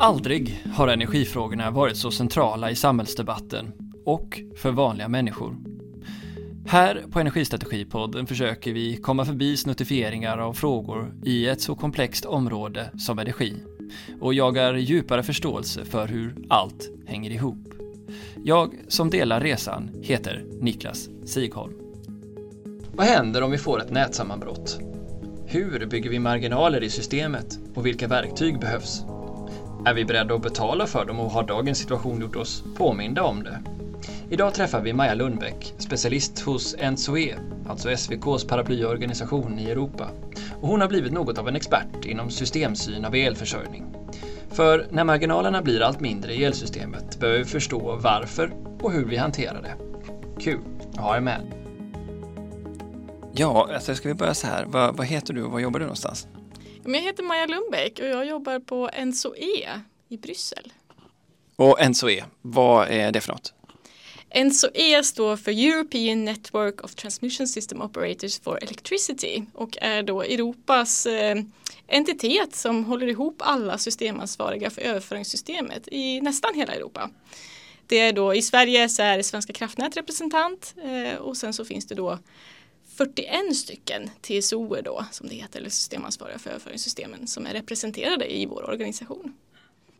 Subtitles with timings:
[0.00, 3.72] Aldrig har energifrågorna varit så centrala i samhällsdebatten
[4.04, 5.56] och för vanliga människor.
[6.66, 12.90] Här på Energistrategipodden försöker vi komma förbi snuttifieringar av frågor i ett så komplext område
[12.98, 13.54] som energi
[14.20, 17.74] och jagar djupare förståelse för hur allt hänger ihop.
[18.44, 21.72] Jag som delar resan heter Niklas Sigholm.
[22.92, 24.78] Vad händer om vi får ett nätsammanbrott?
[25.46, 29.04] Hur bygger vi marginaler i systemet och vilka verktyg behövs?
[29.86, 33.42] Är vi beredda att betala för dem och har dagens situation gjort oss påminda om
[33.42, 33.62] det?
[34.30, 37.34] Idag träffar vi Maja Lundbäck, specialist hos NSOE,
[37.68, 40.08] alltså SVKs paraplyorganisation i Europa.
[40.60, 43.84] Och hon har blivit något av en expert inom systemsyn av elförsörjning.
[44.50, 49.16] För när marginalerna blir allt mindre i elsystemet behöver vi förstå varför och hur vi
[49.16, 49.74] hanterar det.
[50.40, 50.60] Kul
[50.92, 51.40] att ha er med!
[53.32, 54.64] Ja, alltså ska vi börja så här.
[54.64, 56.28] Vad, vad heter du och var jobbar du någonstans?
[56.94, 60.72] Jag heter Maja Lundbäck och jag jobbar på NSOE i Bryssel.
[61.56, 63.54] Och NSOE, vad är det för något?
[64.44, 71.06] NSOE står för European Network of Transmission System Operators for Electricity och är då Europas
[71.06, 71.36] eh,
[71.86, 77.10] entitet som håller ihop alla systemansvariga för överföringssystemet i nästan hela Europa.
[77.86, 81.86] Det är då i Sverige så är Svenska kraftnät representant eh, och sen så finns
[81.86, 82.18] det då
[82.96, 88.46] 41 stycken TSOer då som det heter, eller systemansvariga för överföringssystemen som är representerade i
[88.46, 89.34] vår organisation.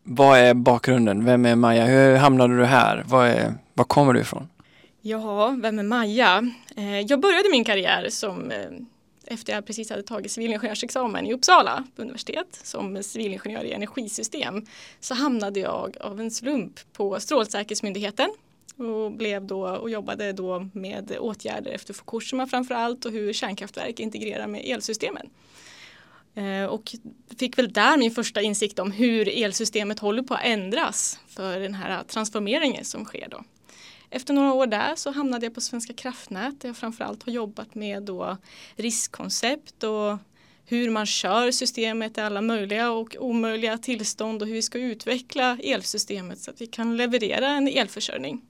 [0.02, 1.24] Vad är bakgrunden?
[1.24, 1.84] Vem är Maja?
[1.84, 3.04] Hur hamnade du här?
[3.06, 4.48] Var, är, var kommer du ifrån?
[5.00, 6.50] Ja, vem är Maja?
[6.76, 8.70] Eh, jag började min karriär som eh,
[9.26, 14.66] efter jag precis hade tagit civilingenjörsexamen i Uppsala universitet som civilingenjör i energisystem
[15.00, 18.30] så hamnade jag av en slump på Strålsäkerhetsmyndigheten
[18.76, 24.00] och, blev då, och jobbade då med åtgärder efter Fukushima framför allt och hur kärnkraftverk
[24.00, 25.30] integrerar med elsystemen.
[26.34, 26.94] Eh, och
[27.38, 31.74] fick väl där min första insikt om hur elsystemet håller på att ändras för den
[31.74, 33.44] här transformeringen som sker då.
[34.10, 37.74] Efter några år där så hamnade jag på Svenska kraftnät där jag framförallt har jobbat
[37.74, 38.36] med då
[38.76, 40.18] riskkoncept och
[40.66, 45.58] hur man kör systemet i alla möjliga och omöjliga tillstånd och hur vi ska utveckla
[45.62, 48.42] elsystemet så att vi kan leverera en elförsörjning.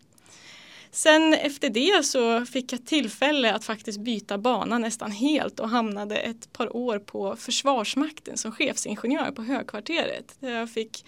[0.96, 6.16] Sen efter det så fick jag tillfälle att faktiskt byta bana nästan helt och hamnade
[6.16, 10.36] ett par år på Försvarsmakten som chefsingenjör på Högkvarteret.
[10.40, 11.04] Där jag fick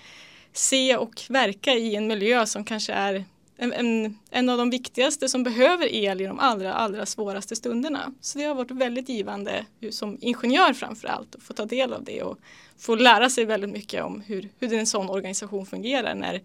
[0.53, 3.25] se och verka i en miljö som kanske är
[3.56, 8.12] en, en, en, av de viktigaste som behöver el i de allra, allra svåraste stunderna.
[8.20, 12.05] Så det har varit väldigt givande som ingenjör framför allt att få ta del av
[12.05, 12.38] det och
[12.78, 16.43] få lära sig väldigt mycket om hur, hur en sån organisation fungerar när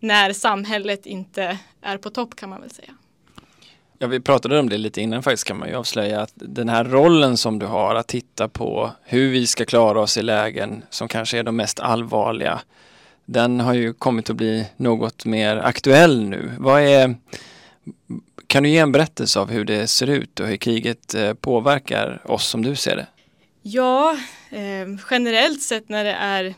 [0.00, 2.94] när samhället inte är på topp kan man väl säga.
[3.98, 6.84] Ja, vi pratade om det lite innan faktiskt kan man ju avslöja att den här
[6.84, 11.08] rollen som du har att titta på hur vi ska klara oss i lägen som
[11.08, 12.60] kanske är de mest allvarliga.
[13.24, 16.52] Den har ju kommit att bli något mer aktuell nu.
[16.58, 17.14] Vad är,
[18.46, 22.20] kan du ge en berättelse av hur det ser ut och hur kriget eh, påverkar
[22.24, 23.06] oss som du ser det?
[23.62, 24.16] Ja,
[24.50, 26.54] eh, generellt sett när det är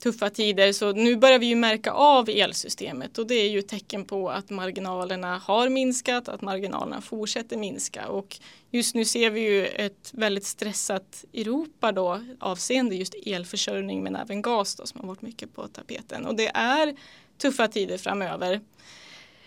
[0.00, 4.04] tuffa tider så nu börjar vi ju märka av elsystemet och det är ju tecken
[4.04, 8.38] på att marginalerna har minskat, att marginalerna fortsätter minska och
[8.70, 14.42] just nu ser vi ju ett väldigt stressat Europa då avseende just elförsörjning men även
[14.42, 16.96] gas då som har varit mycket på tapeten och det är
[17.38, 18.60] tuffa tider framöver.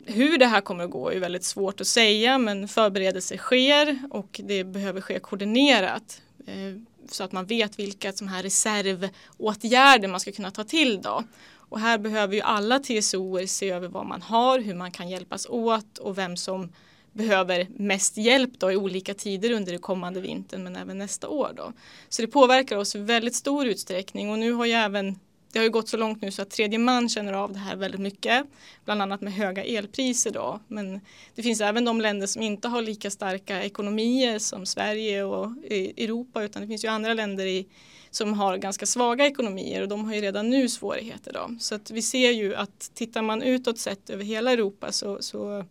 [0.05, 4.41] Hur det här kommer att gå är väldigt svårt att säga men förberedelser sker och
[4.43, 6.21] det behöver ske koordinerat.
[6.47, 6.81] Eh,
[7.11, 11.23] så att man vet vilka som här reservåtgärder man ska kunna ta till då.
[11.69, 15.45] Och här behöver ju alla TSOer se över vad man har, hur man kan hjälpas
[15.49, 16.71] åt och vem som
[17.13, 21.53] behöver mest hjälp då i olika tider under det kommande vintern men även nästa år.
[21.55, 21.73] Då.
[22.09, 25.19] Så det påverkar oss i väldigt stor utsträckning och nu har ju även
[25.51, 27.75] det har ju gått så långt nu så att tredje man känner av det här
[27.75, 28.45] väldigt mycket.
[28.85, 30.59] Bland annat med höga elpriser då.
[30.67, 31.01] Men
[31.35, 35.93] det finns även de länder som inte har lika starka ekonomier som Sverige och e-
[36.03, 37.67] Europa utan det finns ju andra länder i,
[38.09, 41.33] som har ganska svaga ekonomier och de har ju redan nu svårigheter.
[41.33, 41.55] Då.
[41.59, 45.65] Så att vi ser ju att tittar man utåt sett över hela Europa så, så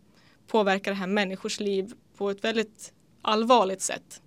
[0.47, 4.21] påverkar det här människors liv på ett väldigt allvarligt sätt.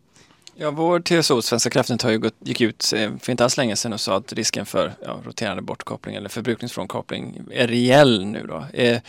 [0.55, 3.77] Ja, vår TSO, Svenska kraftnät, har ju gått, gick ut eh, för inte alls länge
[3.77, 8.67] sedan och sa att risken för ja, roterande bortkoppling eller förbrukningsfrånkoppling är reell nu då.
[8.73, 9.01] Eh,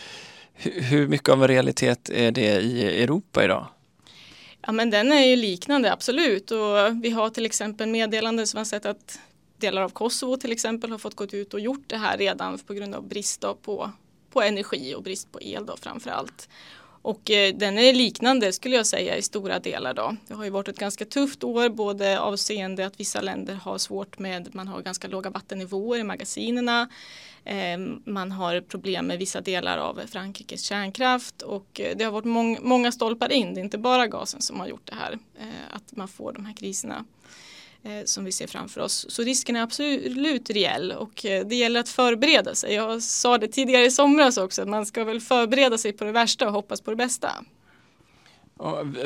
[0.62, 3.66] hur mycket av en realitet är det i Europa idag?
[4.66, 8.64] Ja men den är ju liknande absolut och vi har till exempel meddelanden som har
[8.64, 9.18] sett att
[9.56, 12.74] delar av Kosovo till exempel har fått gått ut och gjort det här redan på
[12.74, 13.90] grund av brist på,
[14.32, 16.48] på energi och brist på el då framför allt.
[17.04, 20.16] Och eh, den är liknande skulle jag säga i stora delar då.
[20.28, 24.18] Det har ju varit ett ganska tufft år både avseende att vissa länder har svårt
[24.18, 26.88] med, man har ganska låga vattennivåer i magasinerna.
[27.44, 32.24] Eh, man har problem med vissa delar av Frankrikes kärnkraft och eh, det har varit
[32.24, 33.54] mång, många stolpar in.
[33.54, 36.46] Det är inte bara gasen som har gjort det här, eh, att man får de
[36.46, 37.04] här kriserna
[37.86, 39.06] Eh, som vi ser framför oss.
[39.08, 42.74] Så risken är absolut reell och eh, det gäller att förbereda sig.
[42.74, 46.12] Jag sa det tidigare i somras också, att man ska väl förbereda sig på det
[46.12, 47.30] värsta och hoppas på det bästa.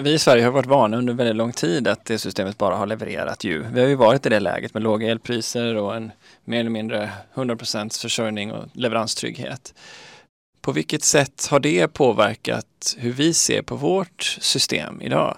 [0.01, 2.87] vi i Sverige har varit vana under väldigt lång tid att det systemet bara har
[2.87, 3.63] levererat ju.
[3.63, 6.11] Vi har ju varit i det läget med låga elpriser och en
[6.45, 9.75] mer eller mindre 100% försörjning och leveranstrygghet.
[10.61, 15.37] På vilket sätt har det påverkat hur vi ser på vårt system idag?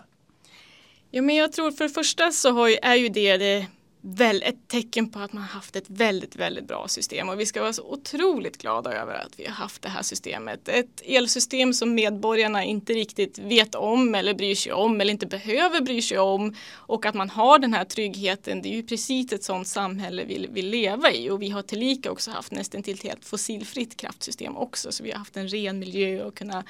[1.11, 3.67] Ja, men jag tror för det första så har ju, är ju det, det
[4.01, 7.61] väl ett tecken på att man haft ett väldigt, väldigt bra system och vi ska
[7.61, 10.69] vara så otroligt glada över att vi har haft det här systemet.
[10.69, 15.81] Ett elsystem som medborgarna inte riktigt vet om eller bryr sig om eller inte behöver
[15.81, 18.63] bry sig om och att man har den här tryggheten.
[18.63, 22.11] Det är ju precis ett sådant samhälle vi vill leva i och vi har tillika
[22.11, 25.79] också haft nästan till ett helt fossilfritt kraftsystem också så vi har haft en ren
[25.79, 26.65] miljö och kunna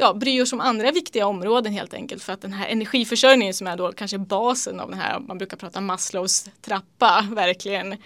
[0.00, 3.66] ja, bry oss om andra viktiga områden helt enkelt för att den här energiförsörjningen som
[3.66, 7.96] är då kanske basen av den här, man brukar prata Maslows trappa verkligen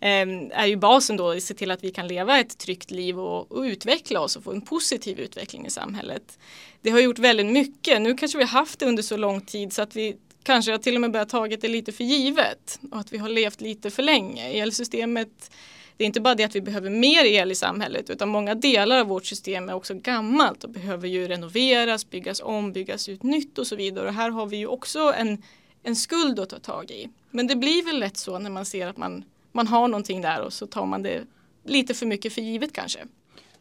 [0.00, 3.20] ehm, är ju basen då att se till att vi kan leva ett tryggt liv
[3.20, 6.38] och, och, utveckla oss och få en positiv utveckling i samhället.
[6.82, 8.02] Det har gjort väldigt mycket.
[8.02, 10.78] Nu kanske vi har haft det under så lång tid så att vi kanske har
[10.78, 13.90] till och med börjat tagit det lite för givet och att vi har levt lite
[13.90, 14.48] för länge.
[14.48, 15.50] Elsystemet
[15.96, 18.98] det är inte bara det att vi behöver mer el i samhället utan många delar
[18.98, 23.58] av vårt system är också gammalt och behöver ju renoveras, byggas om, byggas ut nytt
[23.58, 24.08] och så vidare.
[24.08, 25.42] Och här har vi ju också en,
[25.82, 27.08] en skuld att ta tag i.
[27.30, 30.40] Men det blir väl lätt så när man ser att man, man har någonting där
[30.40, 31.24] och så tar man det
[31.64, 32.98] lite för mycket för givet kanske.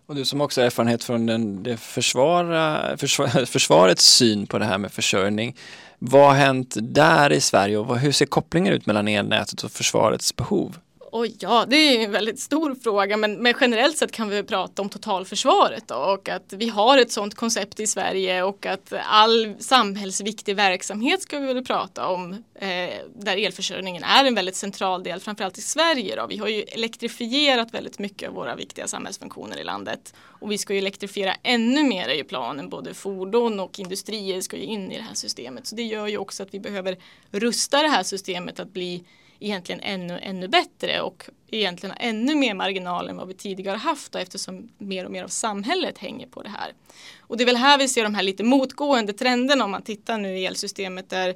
[0.05, 4.65] Och du som också har erfarenhet från den, det försvara, försvar, försvarets syn på det
[4.65, 5.55] här med försörjning.
[5.99, 10.35] Vad har hänt där i Sverige och hur ser kopplingen ut mellan elnätet och försvarets
[10.35, 10.77] behov?
[11.15, 14.81] Oj, ja, det är en väldigt stor fråga, men, men generellt sett kan vi prata
[14.81, 19.55] om totalförsvaret då, och att vi har ett sådant koncept i Sverige och att all
[19.59, 22.69] samhällsviktig verksamhet ska vi väl prata om, eh,
[23.15, 26.15] där elförsörjningen är en väldigt central del, framförallt i Sverige.
[26.15, 26.27] Då.
[26.27, 30.73] Vi har ju elektrifierat väldigt mycket av våra viktiga samhällsfunktioner i landet och vi ska
[30.73, 35.03] ju elektrifiera ännu mer i planen, både fordon och industrier ska ju in i det
[35.03, 35.67] här systemet.
[35.67, 36.97] Så det gör ju också att vi behöver
[37.31, 39.03] rusta det här systemet att bli
[39.43, 44.19] egentligen ännu, ännu bättre och egentligen ännu mer marginal än vad vi tidigare haft då,
[44.19, 46.73] eftersom mer och mer av samhället hänger på det här.
[47.19, 50.17] Och det är väl här vi ser de här lite motgående trenderna om man tittar
[50.17, 51.35] nu i elsystemet där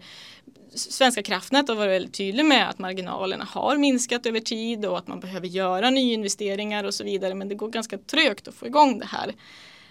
[0.76, 5.08] Svenska kraftnät har varit väldigt tydlig med att marginalerna har minskat över tid och att
[5.08, 9.00] man behöver göra nyinvesteringar och så vidare men det går ganska trögt att få igång
[9.00, 9.36] det här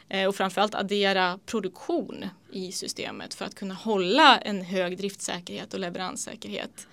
[0.09, 5.81] eh, och framförallt addera produktion i systemet för att kunna hålla en hög driftsäkerhet och
[5.81, 6.87] leveranssäkerhet.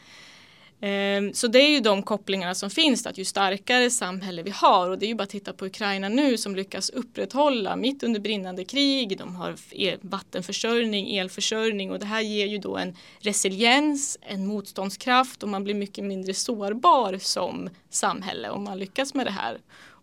[0.86, 4.90] Ehm, så det är ju de kopplingarna som finns, att ju starkare samhälle vi har
[4.90, 8.20] och det är ju bara att titta på Ukraina nu som lyckas upprätthålla mitt under
[8.20, 9.56] brinnande krig, de har
[10.02, 15.74] vattenförsörjning, elförsörjning och det här ger ju då en resiliens, en motståndskraft och man blir
[15.74, 19.58] mycket mindre sårbar som samhälle om man lyckas med det här.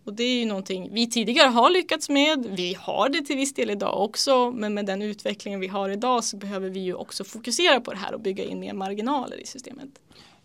[0.04, 2.46] Och det är ju någonting vi tidigare har lyckats med.
[2.50, 6.24] Vi har det till viss del idag också, men med den utvecklingen vi har idag
[6.24, 9.46] så behöver vi ju också fokusera på det här och bygga in mer marginaler i
[9.46, 9.88] systemet.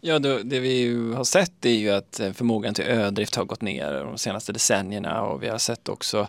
[0.07, 3.61] Ja, det, det vi har sett är ju att eh, förmågan till ödrift har gått
[3.61, 6.27] ner de senaste decennierna och vi har sett också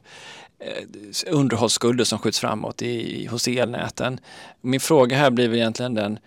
[0.58, 0.84] eh,
[1.26, 4.20] underhållsskulder som skjuts framåt i, hos elnäten.
[4.60, 6.18] Min fråga här blir egentligen den,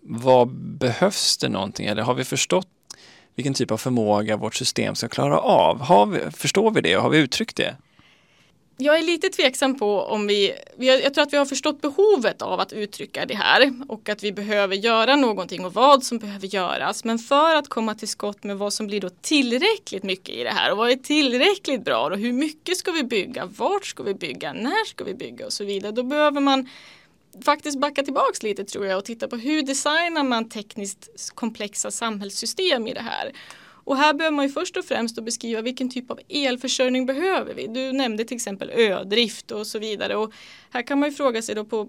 [0.00, 2.68] vad behövs det någonting eller har vi förstått
[3.34, 5.80] vilken typ av förmåga vårt system ska klara av?
[5.80, 7.76] Har vi, förstår vi det och har vi uttryckt det?
[8.78, 12.60] Jag är lite tveksam på om vi, jag tror att vi har förstått behovet av
[12.60, 17.04] att uttrycka det här och att vi behöver göra någonting och vad som behöver göras.
[17.04, 20.50] Men för att komma till skott med vad som blir då tillräckligt mycket i det
[20.50, 24.14] här och vad är tillräckligt bra och hur mycket ska vi bygga, vart ska vi
[24.14, 25.92] bygga, när ska vi bygga och så vidare.
[25.92, 26.68] Då behöver man
[27.44, 32.86] faktiskt backa tillbaks lite tror jag och titta på hur designar man tekniskt komplexa samhällssystem
[32.86, 33.32] i det här.
[33.86, 37.66] Och här behöver man ju först och främst beskriva vilken typ av elförsörjning behöver vi.
[37.66, 40.16] Du nämnde till exempel ödrift och så vidare.
[40.16, 40.32] Och
[40.70, 41.88] här kan man ju fråga sig då på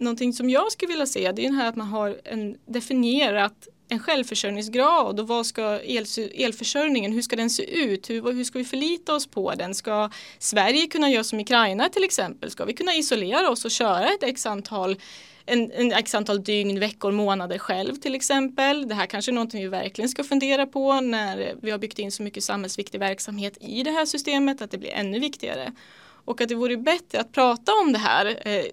[0.00, 1.32] någonting som jag skulle vilja se.
[1.32, 6.04] Det är ju här att man har en definierat en självförsörjningsgrad och vad ska el,
[6.34, 8.10] elförsörjningen, hur ska den se ut?
[8.10, 9.74] Hur, hur ska vi förlita oss på den?
[9.74, 12.50] Ska Sverige kunna göra som Ukraina till exempel?
[12.50, 14.96] Ska vi kunna isolera oss och köra ett x antal
[15.48, 18.88] en, en x antal dygn, veckor, månader själv till exempel.
[18.88, 22.12] Det här kanske är någonting vi verkligen ska fundera på när vi har byggt in
[22.12, 25.72] så mycket samhällsviktig verksamhet i det här systemet att det blir ännu viktigare.
[26.24, 28.64] och att det vore bättre att prata om det här, eh,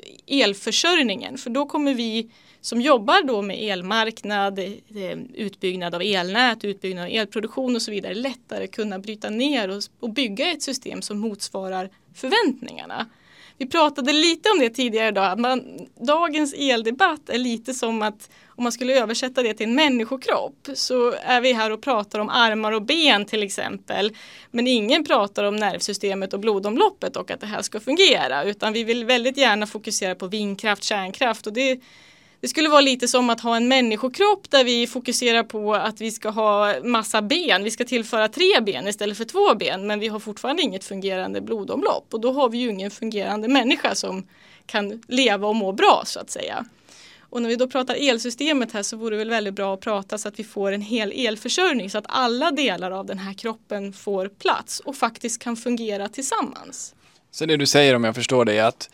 [0.42, 2.30] elförsörjningen, för då kommer vi
[2.62, 8.14] som jobbar då med elmarknad, eh, utbyggnad av elnät, utbyggnad av elproduktion och så vidare
[8.14, 13.06] lättare kunna bryta ner och, och bygga ett system som motsvarar förväntningarna.
[13.58, 15.40] Vi pratade lite om det tidigare idag.
[15.40, 20.68] Man, dagens eldebatt är lite som att om man skulle översätta det till en människokropp
[20.74, 24.12] så är vi här och pratar om armar och ben till exempel.
[24.52, 28.84] Men ingen pratar om nervsystemet och blodomloppet och att det här ska fungera utan vi
[28.84, 31.80] vill väldigt gärna fokusera på vindkraft, kärnkraft och det
[32.46, 36.12] det skulle vara lite som att ha en människokropp där vi fokuserar på att vi
[36.12, 37.64] ska ha massa ben.
[37.64, 41.42] Vi ska tillföra tre ben istället för två ben men vi har fortfarande inget fungerande
[41.42, 44.28] blodomlopp och då har vi ju ingen fungerande människa som
[44.66, 46.66] kan leva och må bra så att säga.
[47.20, 50.18] Och när vi då pratar elsystemet här så vore det väl väldigt bra att prata
[50.18, 53.94] så att vi får en hel elförsörjning så att alla delar av den här kroppen
[53.94, 56.96] får plats och faktiskt kan fungera tillsammans.
[57.32, 58.90] Så det du säger om jag förstår det är att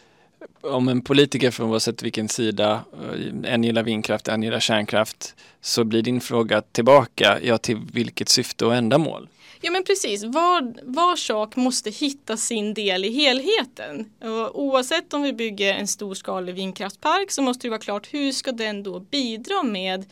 [0.61, 5.83] om en politiker från oavsett vilken sida, eh, en gillar vindkraft, en gillar kärnkraft, så
[5.83, 9.27] blir din fråga tillbaka, ja till vilket syfte och ändamål?
[9.63, 14.09] Ja men precis, var, var sak måste hitta sin del i helheten.
[14.19, 18.51] Och oavsett om vi bygger en storskalig vindkraftpark så måste det vara klart hur ska
[18.51, 20.05] den då bidra med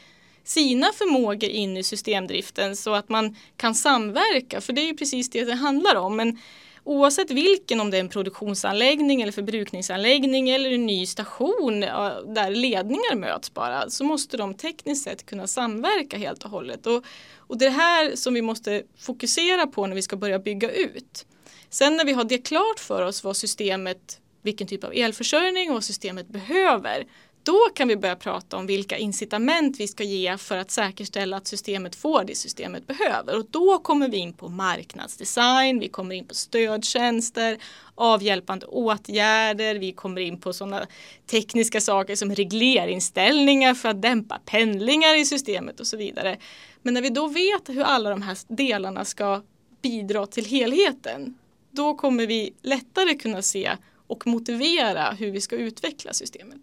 [0.44, 4.62] sina förmågor in i systemdriften så att man kan samverka.
[4.62, 6.16] För det är ju precis det det handlar om.
[6.16, 6.38] Men
[6.84, 13.16] oavsett vilken, om det är en produktionsanläggning eller förbrukningsanläggning eller en ny station där ledningar
[13.16, 16.88] möts bara, så måste de tekniskt sett kunna samverka helt och hållet.
[16.88, 17.04] Och,
[17.38, 20.72] och det är det här som vi måste fokusera på när vi ska börja bygga
[20.72, 21.26] ut.
[21.70, 25.74] Sen när vi har det klart för oss vad systemet, vilken typ av elförsörjning och
[25.74, 27.06] vad systemet behöver,
[27.44, 31.48] då kan vi börja prata om vilka incitament vi ska ge för att säkerställa att
[31.48, 33.38] systemet får det systemet behöver.
[33.38, 37.58] Och då kommer vi in på marknadsdesign, vi kommer in på stödtjänster,
[37.96, 40.88] avhjälpande åtgärder, vi kommer in på sådana
[41.26, 46.38] tekniska saker som regleringsställningar för att dämpa pendlingar i systemet och så vidare.
[46.82, 49.42] Men när vi då vet hur alla de här delarna ska
[49.82, 51.38] bidra till helheten,
[51.72, 53.72] då kommer vi lättare kunna se
[54.08, 56.62] och motivera hur vi ska utveckla systemet.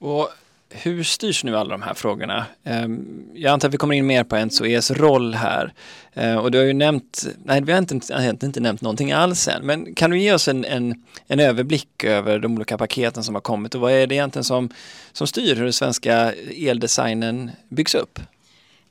[0.00, 0.28] Och
[0.70, 2.46] hur styrs nu alla de här frågorna?
[2.64, 5.72] Ehm, jag antar att vi kommer in mer på NSOEs roll här.
[6.14, 9.48] Ehm, och du har ju nämnt, nej vi har inte, inte, inte nämnt någonting alls
[9.48, 13.34] än, men kan du ge oss en, en, en, överblick över de olika paketen som
[13.34, 14.70] har kommit och vad är det egentligen som,
[15.12, 18.18] som styr hur den svenska eldesignen byggs upp?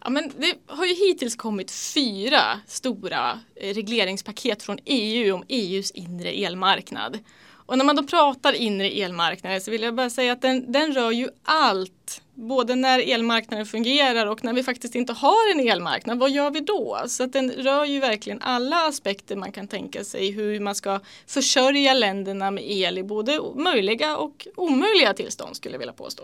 [0.04, 5.92] Ja, men det har ju hittills kommit fyra stora eh, regleringspaket från EU om EUs
[5.92, 7.20] inre elmarknad.
[7.69, 10.93] Och när man då pratar inre elmarknader så vill jag bara säga att den, den
[10.93, 12.21] rör ju allt.
[12.33, 16.19] Både när elmarknaden fungerar och när vi faktiskt inte har en elmarknad.
[16.19, 17.03] Vad gör vi då?
[17.07, 20.31] Så att den rör ju verkligen alla aspekter man kan tänka sig.
[20.31, 25.79] Hur man ska försörja länderna med el i både möjliga och omöjliga tillstånd skulle jag
[25.79, 26.23] vilja påstå.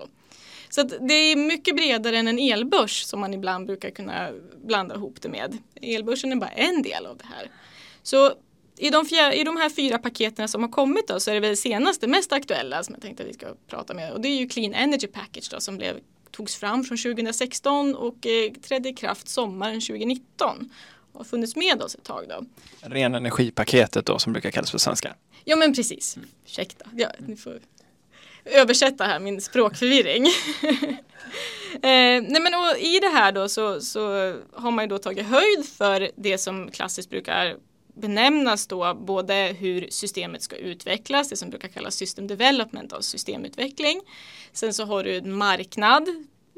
[0.70, 4.30] Så det är mycket bredare än en elbörs som man ibland brukar kunna
[4.64, 5.58] blanda ihop det med.
[5.82, 7.50] Elbörsen är bara en del av det här.
[8.04, 8.34] Så
[8.78, 11.40] i de, fjär, I de här fyra paketen som har kommit då, så är det
[11.40, 14.36] väl senaste mest aktuella som jag tänkte att vi ska prata med och det är
[14.36, 16.00] ju Clean Energy Package då, som blev,
[16.32, 20.70] togs fram från 2016 och eh, trädde i kraft sommaren 2019
[21.12, 22.46] och har funnits med oss ett tag då.
[22.82, 25.16] Ren energipaketet då som brukar kallas på svenska.
[25.44, 27.60] Ja men precis, ursäkta, ja, ni får
[28.46, 30.26] översätta här min språkförvirring.
[31.74, 34.02] eh, nej men och I det här då så, så
[34.54, 37.56] har man ju då tagit höjd för det som klassiskt brukar
[37.96, 44.02] benämnas då både hur systemet ska utvecklas, det som brukar kallas system development av systemutveckling.
[44.54, 46.08] Sen så har du en marknad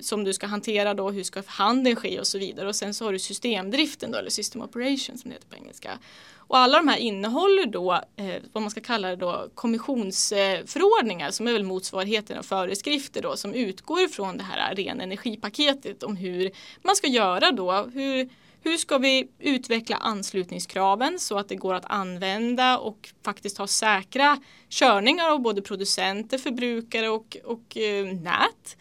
[0.01, 2.67] som du ska hantera då, hur ska handeln ske och så vidare.
[2.67, 6.00] Och sen så har du systemdriften då, eller system operation som det heter på engelska.
[6.36, 11.48] Och alla de här innehåller då eh, vad man ska kalla det då kommissionsförordningar som
[11.48, 16.51] är väl motsvarigheten av föreskrifter då som utgår ifrån det här ren energipaketet om hur
[16.82, 18.29] man ska göra då, hur
[18.68, 24.38] hur ska vi utveckla anslutningskraven så att det går att använda och faktiskt ha säkra
[24.70, 28.78] körningar av både producenter, förbrukare och, och eh, nät.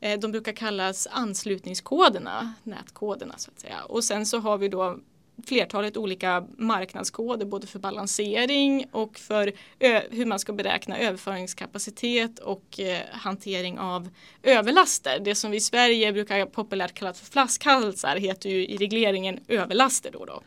[0.00, 3.84] Eh, de brukar kallas anslutningskoderna, nätkoderna så att säga.
[3.84, 4.98] Och sen så har vi då
[5.46, 9.52] flertalet olika marknadskoder både för balansering och för
[10.10, 14.08] hur man ska beräkna överföringskapacitet och eh, hantering av
[14.42, 15.20] överlaster.
[15.24, 20.10] Det som vi i Sverige brukar populärt kalla för flaskhalsar heter ju i regleringen överlaster.
[20.10, 20.42] Då då.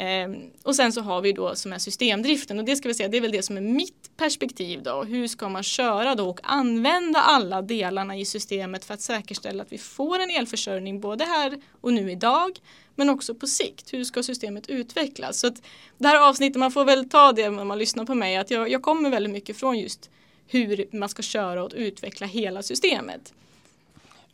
[0.00, 3.08] Ehm, och sen så har vi då som är systemdriften och det ska vi säga
[3.08, 5.02] det är väl det som är mitt perspektiv då.
[5.02, 9.72] Hur ska man köra då och använda alla delarna i systemet för att säkerställa att
[9.72, 12.58] vi får en elförsörjning både här och nu idag
[12.94, 13.92] men också på sikt.
[13.92, 15.40] Hur ska systemet utvecklas?
[15.40, 15.62] Så att
[15.98, 18.70] det här avsnittet, man får väl ta det när man lyssnar på mig, att jag,
[18.70, 20.10] jag kommer väldigt mycket från just
[20.46, 23.32] hur man ska köra och utveckla hela systemet.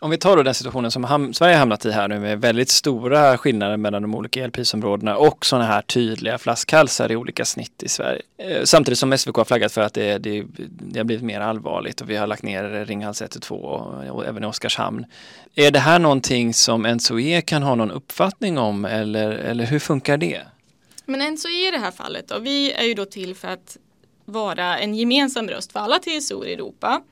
[0.05, 2.69] Om vi tar då den situationen som ham Sverige hamnat i här nu med väldigt
[2.69, 7.89] stora skillnader mellan de olika elprisområdena och sådana här tydliga flaskhalsar i olika snitt i
[7.89, 8.23] Sverige.
[8.39, 12.01] Eh, samtidigt som SVK har flaggat för att det, det, det, har blivit mer allvarligt
[12.01, 15.07] och vi har lagt ner Ringhals 1 och 2 och, och även i Oskarshamn.
[15.55, 20.17] Är det här någonting som NSOE kan ha någon uppfattning om eller, eller hur funkar
[20.17, 20.41] det?
[21.07, 23.77] Men NSOE i det här fallet då, vi är ju då till för att
[24.25, 27.03] vara en gemensam röst för alla TSO i Europa.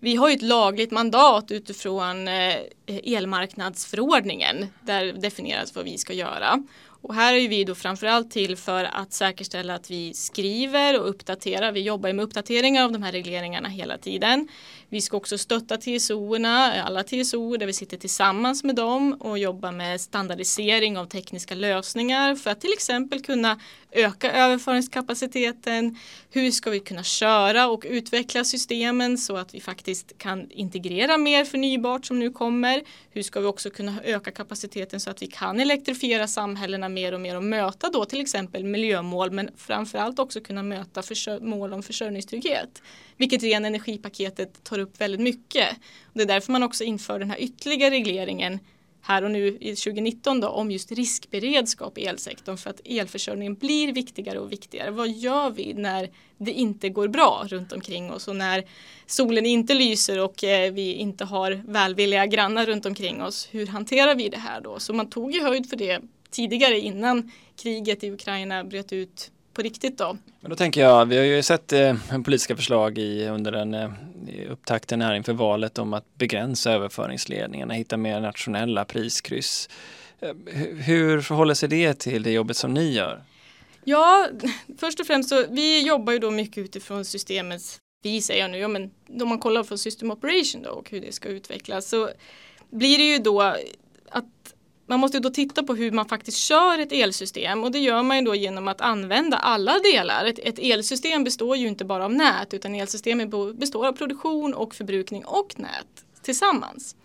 [0.00, 6.62] Vi har ju ett lagligt mandat utifrån eh, elmarknadsförordningen där definieras vad vi ska göra.
[7.08, 11.72] Och här är vi då framförallt till för att säkerställa att vi skriver och uppdaterar.
[11.72, 14.48] Vi jobbar med uppdateringar av de här regleringarna hela tiden.
[14.88, 19.72] Vi ska också stötta TSO-erna, alla TSO där vi sitter tillsammans med dem och jobbar
[19.72, 23.60] med standardisering av tekniska lösningar för att till exempel kunna
[23.92, 25.98] öka överföringskapaciteten.
[26.30, 31.44] Hur ska vi kunna köra och utveckla systemen så att vi faktiskt kan integrera mer
[31.44, 32.82] förnybart som nu kommer.
[33.10, 37.20] Hur ska vi också kunna öka kapaciteten så att vi kan elektrifiera samhällena mer och
[37.20, 41.02] mer och möta då till exempel miljömål men framförallt också kunna möta
[41.40, 42.82] mål om försörjningstrygghet.
[43.16, 45.68] Vilket ren energipaketet tar upp väldigt mycket.
[46.12, 48.58] Det är därför man också inför den här ytterligare regleringen
[49.06, 53.92] här och nu i 2019 då, om just riskberedskap i elsektorn för att elförsörjningen blir
[53.92, 54.90] viktigare och viktigare.
[54.90, 58.64] Vad gör vi när det inte går bra runt omkring oss och när
[59.06, 63.48] solen inte lyser och eh, vi inte har välvilliga grannar runt omkring oss.
[63.50, 64.80] Hur hanterar vi det här då?
[64.80, 66.00] Så man tog ju höjd för det
[66.30, 70.16] tidigare innan kriget i Ukraina bröt ut på riktigt då.
[70.40, 73.90] Men då tänker jag, vi har ju sett eh, politiska förslag i, under den eh,
[74.50, 79.68] upptakten här inför valet om att begränsa överföringsledningarna, hitta mer nationella priskryss.
[80.20, 80.34] Eh,
[80.84, 83.22] hur förhåller sig det till det jobbet som ni gör?
[83.84, 84.28] Ja,
[84.78, 88.58] först och främst så vi jobbar ju då mycket utifrån systemets, vi säger jag nu,
[88.58, 88.90] ja, men
[89.20, 92.10] om man kollar på system operation då och hur det ska utvecklas så
[92.70, 93.54] blir det ju då
[94.86, 98.18] man måste då titta på hur man faktiskt kör ett elsystem och det gör man
[98.18, 100.24] ju då genom att använda alla delar.
[100.24, 104.74] Ett, ett elsystem består ju inte bara av nät utan elsystemet består av produktion och
[104.74, 106.96] förbrukning och nät tillsammans.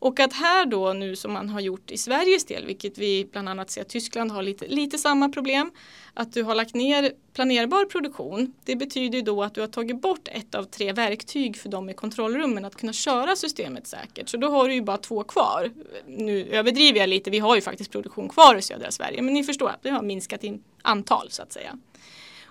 [0.00, 3.48] Och att här då nu som man har gjort i Sveriges del, vilket vi bland
[3.48, 5.70] annat ser att Tyskland har lite, lite samma problem,
[6.14, 8.54] att du har lagt ner planerbar produktion.
[8.64, 11.94] Det betyder då att du har tagit bort ett av tre verktyg för dem i
[11.94, 14.28] kontrollrummen att kunna köra systemet säkert.
[14.28, 15.70] Så då har du ju bara två kvar.
[16.06, 19.44] Nu överdriver jag lite, vi har ju faktiskt produktion kvar i södra Sverige, men ni
[19.44, 21.78] förstår att det har minskat i antal så att säga.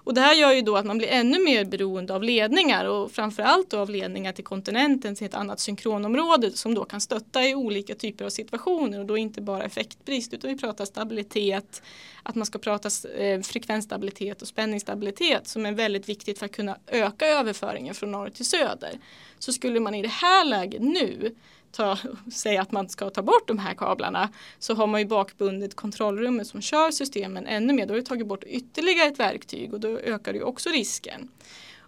[0.03, 3.12] Och det här gör ju då att man blir ännu mer beroende av ledningar och
[3.12, 7.95] framförallt av ledningar till kontinenten till ett annat synkronområde som då kan stötta i olika
[7.95, 11.81] typer av situationer och då inte bara effektbrist utan vi pratar stabilitet,
[12.23, 16.77] att man ska prata eh, frekvensstabilitet och spänningsstabilitet som är väldigt viktigt för att kunna
[16.88, 18.99] öka överföringen från norr till söder.
[19.39, 21.35] Så skulle man i det här läget nu
[21.71, 21.97] ta,
[22.34, 24.29] säga att man ska ta bort de här kablarna
[24.60, 27.86] så har man ju bakbundit kontrollrummet som kör systemen ännu mer.
[27.86, 31.29] Då har du tagit bort ytterligare ett verktyg och då ökar det också risken.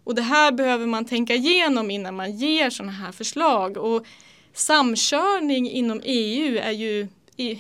[0.04, 3.78] Och det här behöver man tänka igenom innan man ger sådana här förslag.
[3.78, 4.06] Och
[4.54, 7.08] samkörning inom EU är ju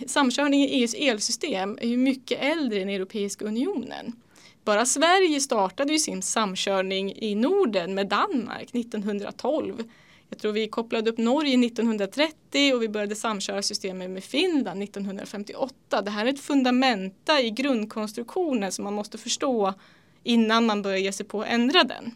[0.08, 4.14] samkörning i EUs elsystem är ju mycket äldre än Europeiska unionen.
[4.64, 9.84] Bara Sverige startade ju sin samkörning i Norden med Danmark 1912.
[10.32, 16.02] Jag tror vi kopplade upp Norge 1930 och vi började samköra systemet med Finland 1958.
[16.02, 19.74] Det här är ett fundamenta i grundkonstruktionen som man måste förstå
[20.24, 22.12] innan man börjar ge sig på att ändra den.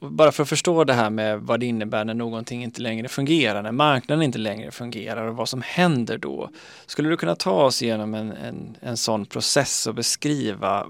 [0.00, 3.62] Bara för att förstå det här med vad det innebär när någonting inte längre fungerar,
[3.62, 6.50] när marknaden inte längre fungerar och vad som händer då.
[6.86, 10.86] Skulle du kunna ta oss igenom en, en, en sån process och beskriva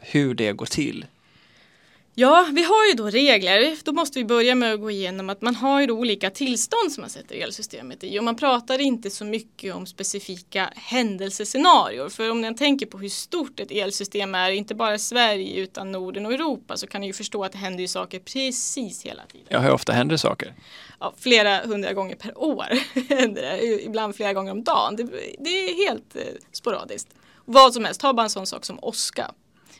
[0.00, 1.06] hur det går till?
[2.14, 3.76] Ja, vi har ju då regler.
[3.84, 6.92] Då måste vi börja med att gå igenom att man har ju då olika tillstånd
[6.92, 12.08] som man sätter elsystemet i och man pratar inte så mycket om specifika händelsescenarier.
[12.08, 16.26] För om man tänker på hur stort ett elsystem är, inte bara Sverige utan Norden
[16.26, 19.46] och Europa, så kan ni ju förstå att det händer ju saker precis hela tiden.
[19.50, 20.54] Ja, hur ofta händer saker?
[21.00, 22.66] Ja, flera hundra gånger per år
[23.08, 24.96] händer det, ibland flera gånger om dagen.
[24.96, 25.04] Det,
[25.38, 27.08] det är helt eh, sporadiskt.
[27.44, 29.30] Vad som helst, ta bara en sån sak som åska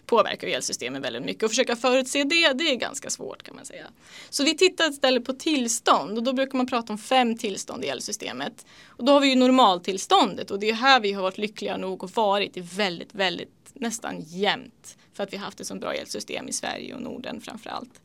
[0.07, 3.87] påverkar elsystemet väldigt mycket och försöka förutse det, det är ganska svårt kan man säga.
[4.31, 7.88] Så vi tittar istället på tillstånd och då brukar man prata om fem tillstånd i
[7.88, 8.66] elsystemet.
[8.87, 12.03] Och då har vi ju normaltillståndet och det är här vi har varit lyckliga nog
[12.03, 15.94] och varit i väldigt, väldigt nästan jämnt för att vi har haft ett så bra
[15.94, 18.00] elsystem i Sverige och Norden framförallt.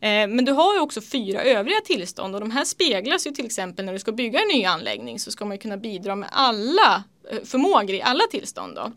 [0.00, 3.46] Eh, men du har ju också fyra övriga tillstånd och de här speglas ju till
[3.46, 7.04] exempel när du ska bygga en ny anläggning så ska man kunna bidra med alla
[7.30, 8.74] eh, förmågor i alla tillstånd.
[8.74, 8.92] Då.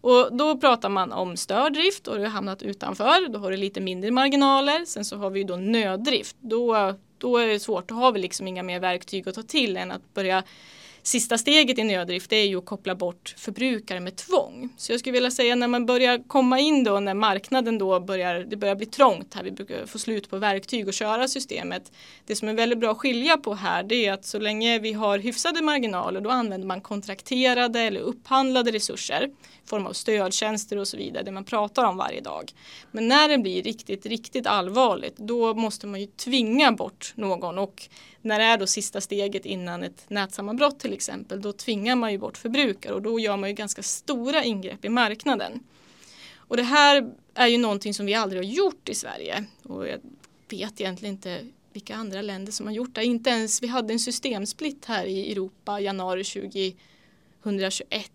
[0.00, 3.28] Och då pratar man om stördrift och du har hamnat utanför.
[3.28, 4.84] Då har du lite mindre marginaler.
[4.84, 6.36] Sen så har vi ju då nöddrift.
[6.40, 7.88] Då, då är det svårt.
[7.88, 10.42] Då har vi liksom inga mer verktyg att ta till än att börja
[11.10, 14.68] Sista steget i nödrift är ju att koppla bort förbrukare med tvång.
[14.76, 18.34] Så jag skulle vilja säga när man börjar komma in då när marknaden då börjar,
[18.34, 21.92] det börjar bli trångt här, vi brukar få slut på verktyg och köra systemet.
[22.26, 24.92] Det som är väldigt bra att skilja på här det är att så länge vi
[24.92, 29.30] har hyfsade marginaler då använder man kontrakterade eller upphandlade resurser
[29.64, 32.52] i form av stödtjänster och så vidare, det man pratar om varje dag.
[32.90, 37.88] Men när det blir riktigt, riktigt allvarligt då måste man ju tvinga bort någon och
[38.22, 42.18] när det är då sista steget innan ett nätsammanbrott till exempel, då tvingar man ju
[42.18, 45.60] bort förbrukare och då gör man ju ganska stora ingrepp i marknaden.
[46.36, 50.00] Och det här är ju någonting som vi aldrig har gjort i Sverige och jag
[50.48, 53.04] vet egentligen inte vilka andra länder som har gjort det.
[53.04, 58.12] Inte ens, vi hade en systemsplitt här i Europa januari 2021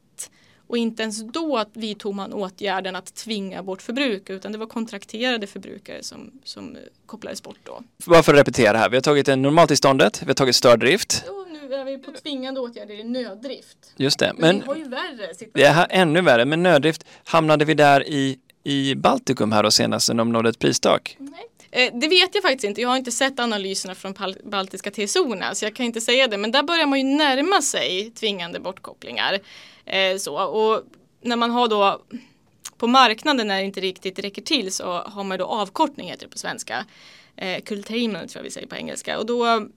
[0.67, 5.47] och inte ens då vidtog man åtgärden att tvinga bort förbrukare utan det var kontrakterade
[5.47, 7.83] förbrukare som, som kopplades bort då.
[8.05, 11.23] Bara för att repetera här, vi har tagit en normaltillståndet, vi har tagit stördrift.
[11.27, 13.77] Och nu är vi på tvingande åtgärder i nöddrift.
[13.97, 14.33] Just det.
[14.37, 15.51] Men, men vi har ju värre situation.
[15.53, 20.09] Det är ännu värre, men nöddrift hamnade vi där i, i Baltikum här och senast
[20.09, 21.15] när de nådde ett pristak?
[21.19, 21.49] Nej.
[21.75, 22.81] Eh, det vet jag faktiskt inte.
[22.81, 26.37] Jag har inte sett analyserna från baltiska T-zonerna så jag kan inte säga det.
[26.37, 29.39] Men där börjar man ju närma sig tvingande bortkopplingar.
[29.85, 30.43] Eh, så.
[30.43, 30.83] Och
[31.21, 32.01] när man har då
[32.77, 36.31] på marknaden när det inte riktigt räcker till så har man då avkortning heter det
[36.31, 36.85] på svenska.
[37.35, 39.19] Eh, curtailment tror jag vi säger på engelska.
[39.19, 39.67] Och då,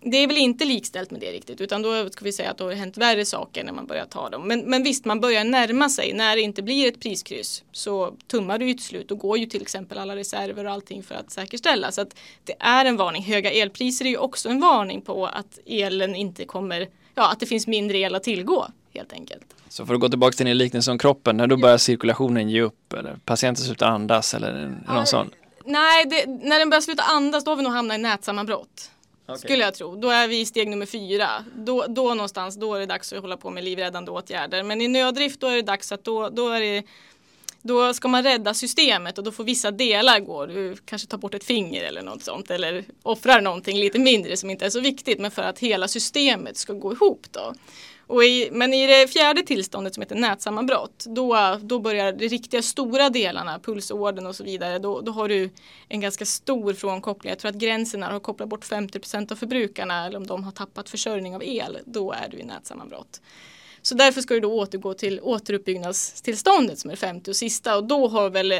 [0.00, 2.64] det är väl inte likställt med det riktigt utan då ska vi säga att då
[2.64, 4.48] har det hänt värre saker när man börjar ta dem.
[4.48, 6.12] Men, men visst, man börjar närma sig.
[6.12, 9.46] När det inte blir ett priskryss så tummar du ju till slut och går ju
[9.46, 11.92] till exempel alla reserver och allting för att säkerställa.
[11.92, 13.22] Så att det är en varning.
[13.22, 17.46] Höga elpriser är ju också en varning på att elen inte kommer, ja att det
[17.46, 19.54] finns mindre el att tillgå helt enkelt.
[19.68, 22.60] Så för att gå tillbaka till din liknelse om kroppen, när då börjar cirkulationen ge
[22.60, 25.30] upp eller patienten slutar andas eller någon sån?
[25.64, 28.90] Nej, det, när den börjar sluta andas då har vi nog hamnat i nätsammanbrott.
[29.24, 29.38] Okay.
[29.38, 29.96] Skulle jag tro.
[29.96, 31.28] Då är vi i steg nummer fyra.
[31.54, 34.62] Då, då någonstans, då är det dags att hålla på med livräddande åtgärder.
[34.62, 36.82] Men i nöddrift då är det dags att då, då är det
[37.62, 40.46] då ska man rädda systemet och då får vissa delar gå.
[40.46, 44.50] Du kanske tar bort ett finger eller något sånt eller offrar någonting lite mindre som
[44.50, 47.54] inte är så viktigt men för att hela systemet ska gå ihop då.
[48.08, 52.62] Och i, men i det fjärde tillståndet som heter nätsammanbrott, då, då börjar de riktiga
[52.62, 55.50] stora delarna, pulsorden och så vidare, då, då har du
[55.88, 57.30] en ganska stor frånkoppling.
[57.30, 60.90] Jag tror att gränsen har kopplat bort 50% av förbrukarna eller om de har tappat
[60.90, 63.20] försörjning av el, då är du i nätsammanbrott.
[63.82, 68.08] Så därför ska du då återgå till återuppbyggnadstillståndet som är 50 och sista och då
[68.08, 68.58] har väl eh,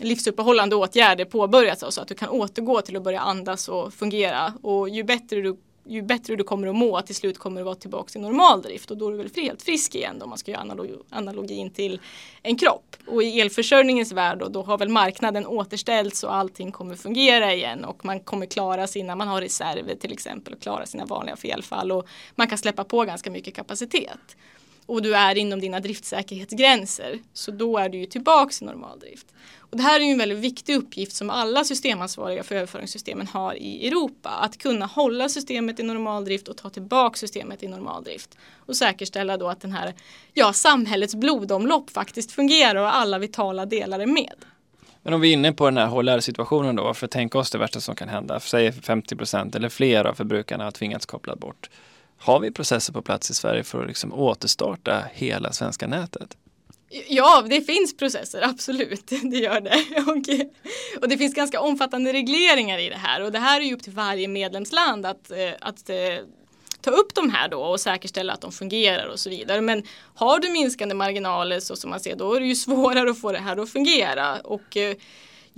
[0.00, 4.88] livsuppehållande åtgärder påbörjats så att du kan återgå till att börja andas och fungera och
[4.88, 5.56] ju bättre du
[5.88, 8.90] ju bättre du kommer att må, till slut kommer du vara tillbaka i normal drift
[8.90, 12.00] och då är du väl helt frisk igen om man ska göra analog, analogin till
[12.42, 12.96] en kropp.
[13.06, 17.84] Och i elförsörjningens värld då, då har väl marknaden återställts och allting kommer fungera igen
[17.84, 21.92] och man kommer klara sina, man har reserver till exempel och klara sina vanliga felfall
[21.92, 24.36] och man kan släppa på ganska mycket kapacitet.
[24.88, 29.26] Och du är inom dina driftsäkerhetsgränser så då är du ju tillbaks i normaldrift.
[29.58, 33.54] Och det här är ju en väldigt viktig uppgift som alla systemansvariga för överföringssystemen har
[33.54, 34.30] i Europa.
[34.30, 38.38] Att kunna hålla systemet i normaldrift och ta tillbaka systemet i normaldrift.
[38.66, 39.94] Och säkerställa då att den här,
[40.34, 44.44] ja, samhällets blodomlopp faktiskt fungerar och alla vitala delar är med.
[45.02, 47.80] Men om vi är inne på den här HLR-situationen då, för tänk oss det värsta
[47.80, 48.40] som kan hända.
[48.40, 51.70] Säg 50 procent eller fler av förbrukarna har tvingats koppla bort.
[52.18, 56.36] Har vi processer på plats i Sverige för att liksom återstarta hela svenska nätet?
[57.08, 59.06] Ja, det finns processer, absolut.
[59.22, 60.00] Det gör det.
[60.06, 63.74] Och, och, det finns ganska omfattande regleringar i det här och det här är ju
[63.74, 65.96] upp till varje medlemsland att, eh, att eh,
[66.80, 69.60] ta upp de här då och säkerställa att de fungerar och så vidare.
[69.60, 69.82] Men
[70.14, 73.32] har du minskande marginaler så som man ser då är det ju svårare att få
[73.32, 74.40] det här att fungera.
[74.40, 74.96] Och eh,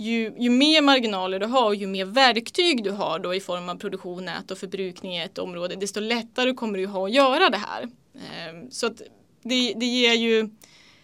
[0.01, 3.69] ju, ju mer marginaler du har och ju mer verktyg du har då i form
[3.69, 7.49] av produktion, nät och förbrukning i ett område desto lättare kommer du ha att göra
[7.49, 7.83] det här.
[8.15, 9.01] Ehm, så att
[9.43, 10.49] det, det ger ju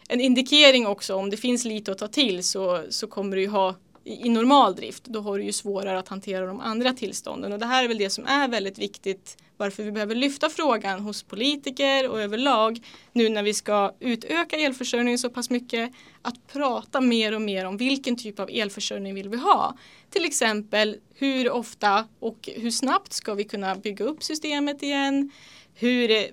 [0.09, 3.75] en indikering också om det finns lite att ta till så, så kommer du ha
[4.07, 7.53] i normal drift, då har du ju svårare att hantera de andra tillstånden.
[7.53, 10.99] Och det här är väl det som är väldigt viktigt varför vi behöver lyfta frågan
[10.99, 12.79] hos politiker och överlag
[13.13, 15.91] nu när vi ska utöka elförsörjningen så pass mycket
[16.21, 19.77] att prata mer och mer om vilken typ av elförsörjning vill vi ha.
[20.09, 25.31] Till exempel hur ofta och hur snabbt ska vi kunna bygga upp systemet igen?
[25.75, 26.27] Hur,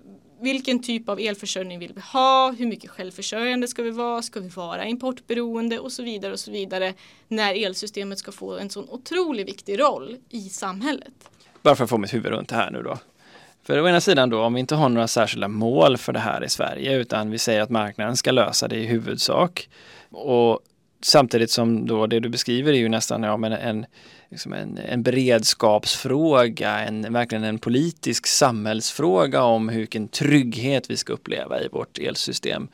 [0.45, 2.53] vilken typ av elförsörjning vill vi ha?
[2.53, 4.23] Hur mycket självförsörjande ska vi vara?
[4.23, 6.95] Ska vi vara importberoende och så vidare och så vidare
[7.29, 11.13] när elsystemet ska få en sån otroligt viktig roll i samhället.
[11.63, 12.99] Bara för att få mitt huvud runt det här nu då.
[13.63, 16.45] För å ena sidan då, om vi inte har några särskilda mål för det här
[16.45, 19.69] i Sverige, utan vi säger att marknaden ska lösa det i huvudsak.
[20.11, 20.61] Och
[21.03, 23.87] samtidigt som då det du beskriver är ju nästan ja, men en,
[24.29, 31.61] liksom en, en beredskapsfråga, en, verkligen en politisk samhällsfråga om vilken trygghet vi ska uppleva
[31.61, 32.69] i vårt elsystem.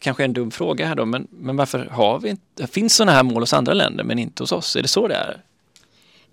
[0.00, 3.22] Kanske en dum fråga här då, men, men varför har vi inte, finns sådana här
[3.22, 4.76] mål hos andra länder men inte hos oss?
[4.76, 5.42] Är det så det är?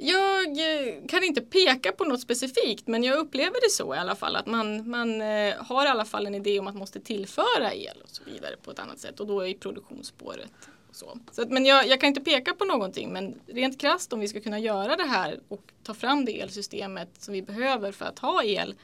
[0.01, 4.15] Jag eh, kan inte peka på något specifikt men jag upplever det så i alla
[4.15, 6.99] fall att man, man eh, har i alla fall en idé om att man måste
[6.99, 10.51] tillföra el och så vidare på ett annat sätt och då i produktionsspåret.
[10.91, 11.19] Så.
[11.31, 14.27] så att, men jag, jag, kan inte peka på någonting men rent krasst om vi
[14.27, 18.19] ska kunna göra det här och ta fram det elsystemet som vi behöver för att
[18.19, 18.75] ha el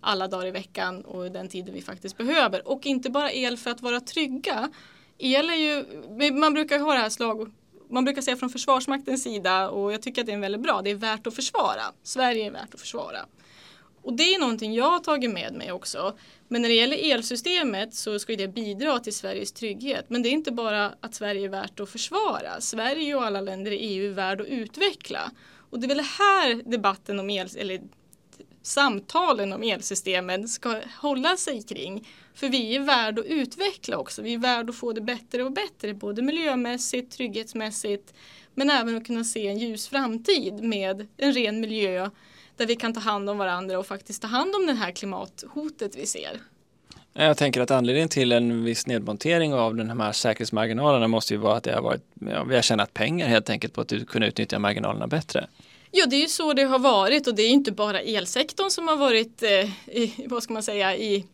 [0.00, 3.70] alla dagar i veckan och den tiden vi faktiskt behöver och inte bara el för
[3.70, 4.70] att vara trygga.
[5.18, 7.52] El är ju, man brukar ha det här slag,
[7.90, 10.90] man brukar säga från Försvarsmaktens sida och jag tycker att det är väldigt bra, det
[10.90, 11.82] är värt att försvara.
[12.02, 13.18] Sverige är värt att försvara.
[14.02, 16.16] Och det är någonting jag har tagit med mig också.
[16.48, 20.04] Men när det gäller elsystemet så ska det bidra till Sveriges trygghet.
[20.08, 22.60] Men det är inte bara att Sverige är värt att försvara.
[22.60, 25.30] Sverige och alla länder i EU är värd att utveckla.
[25.70, 27.80] Och det är väl här debatten om el, eller
[28.62, 32.08] samtalen om elsystemen ska hålla sig kring.
[32.34, 34.22] För vi är värd att utveckla också.
[34.22, 38.14] Vi är värd att få det bättre och bättre, både miljömässigt, trygghetsmässigt,
[38.54, 42.10] men även att kunna se en ljus framtid med en ren miljö
[42.62, 45.96] där vi kan ta hand om varandra och faktiskt ta hand om det här klimathotet
[45.96, 46.40] vi ser.
[47.12, 51.56] Jag tänker att anledningen till en viss nedmontering av de här säkerhetsmarginalerna måste ju vara
[51.56, 54.58] att det har varit, ja, vi har tjänat pengar helt enkelt på att kunna utnyttja
[54.58, 55.46] marginalerna bättre.
[55.90, 58.88] Ja, det är ju så det har varit och det är inte bara elsektorn som
[58.88, 61.26] har varit, eh, i, vad ska man säga, i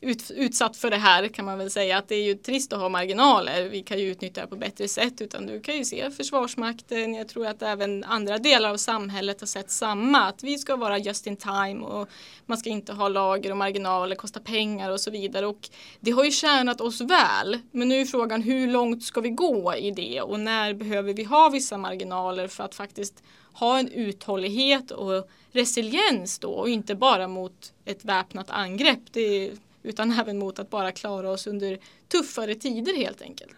[0.00, 2.78] ut, utsatt för det här kan man väl säga att det är ju trist att
[2.78, 3.68] ha marginaler.
[3.68, 7.14] Vi kan ju utnyttja det på bättre sätt utan du kan ju se Försvarsmakten.
[7.14, 10.20] Jag tror att även andra delar av samhället har sett samma.
[10.20, 12.08] Att vi ska vara just in time och
[12.46, 15.46] man ska inte ha lager och marginaler, kosta pengar och så vidare.
[15.46, 17.58] Och det har ju tjänat oss väl.
[17.70, 21.24] Men nu är frågan hur långt ska vi gå i det och när behöver vi
[21.24, 27.28] ha vissa marginaler för att faktiskt ha en uthållighet och resiliens då och inte bara
[27.28, 29.00] mot ett väpnat angrepp.
[29.12, 29.50] Det
[29.82, 33.54] utan även mot att bara klara oss under tuffare tider helt enkelt.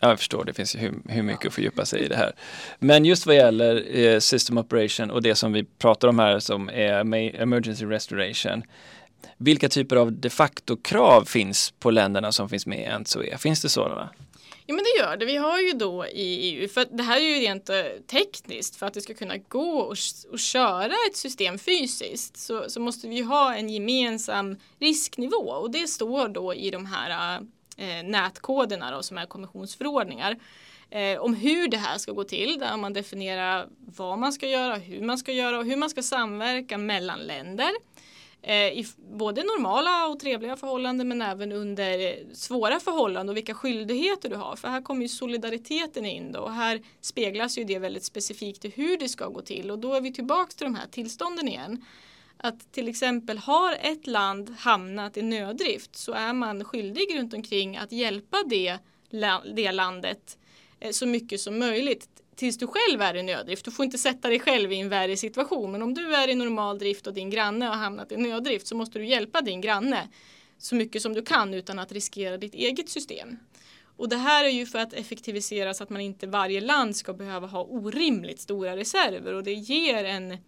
[0.00, 2.32] Ja, jag förstår, det finns ju hur, hur mycket att fördjupa sig i det här.
[2.78, 6.68] Men just vad gäller eh, System Operation och det som vi pratar om här som
[6.68, 8.62] är Emergency Restoration.
[9.36, 13.38] Vilka typer av de facto-krav finns på länderna som finns med i NSOE?
[13.38, 14.10] Finns det sådana?
[14.66, 15.26] Ja men det gör det.
[15.26, 18.86] Vi har ju då i EU, för det här är ju rent eh, tekniskt för
[18.86, 19.96] att det ska kunna gå och,
[20.32, 25.86] och köra ett system fysiskt så, så måste vi ha en gemensam risknivå och det
[25.86, 27.38] står då i de här
[27.78, 30.38] eh, eh, nätkoderna då, som är kommissionsförordningar
[30.90, 34.76] eh, om hur det här ska gå till där man definierar vad man ska göra,
[34.76, 37.70] hur man ska göra och hur man ska samverka mellan länder
[38.44, 43.54] Eh, i både normala och trevliga förhållanden men även under eh, svåra förhållanden och vilka
[43.54, 44.56] skyldigheter du har.
[44.56, 48.68] För här kommer ju solidariteten in då och här speglas ju det väldigt specifikt i
[48.68, 51.84] hur det ska gå till och då är vi tillbaks till de här tillstånden igen.
[52.36, 57.76] Att till exempel har ett land hamnat i nödrift så är man skyldig runt omkring
[57.76, 58.78] att hjälpa det,
[59.54, 60.38] det landet
[60.80, 63.64] eh, så mycket som möjligt tills du själv är i nöddrift.
[63.64, 65.72] Du får inte sätta dig själv i en värre situation.
[65.72, 68.76] Men om du är i normal drift och din granne har hamnat i nöddrift så
[68.76, 70.08] måste du hjälpa din granne
[70.58, 73.36] så mycket som du kan utan att riskera ditt eget system.
[73.96, 77.12] Och det här är ju för att effektivisera så att man inte varje land ska
[77.12, 80.38] behöva ha orimligt stora reserver och det ger en,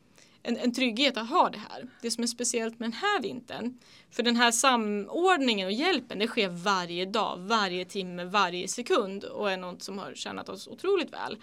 [0.42, 1.88] en, en trygghet att ha det här.
[2.03, 3.79] Det som är speciellt med den här vintern,
[4.11, 9.51] för den här samordningen och hjälpen det sker varje dag, varje timme, varje sekund och
[9.51, 11.37] är något som har tjänat oss otroligt väl.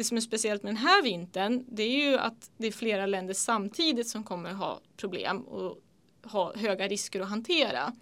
[0.00, 3.06] Det som är speciellt med den här vintern det är ju att det är flera
[3.06, 5.78] länder samtidigt som kommer ha problem och
[6.22, 7.92] ha höga risker att hantera.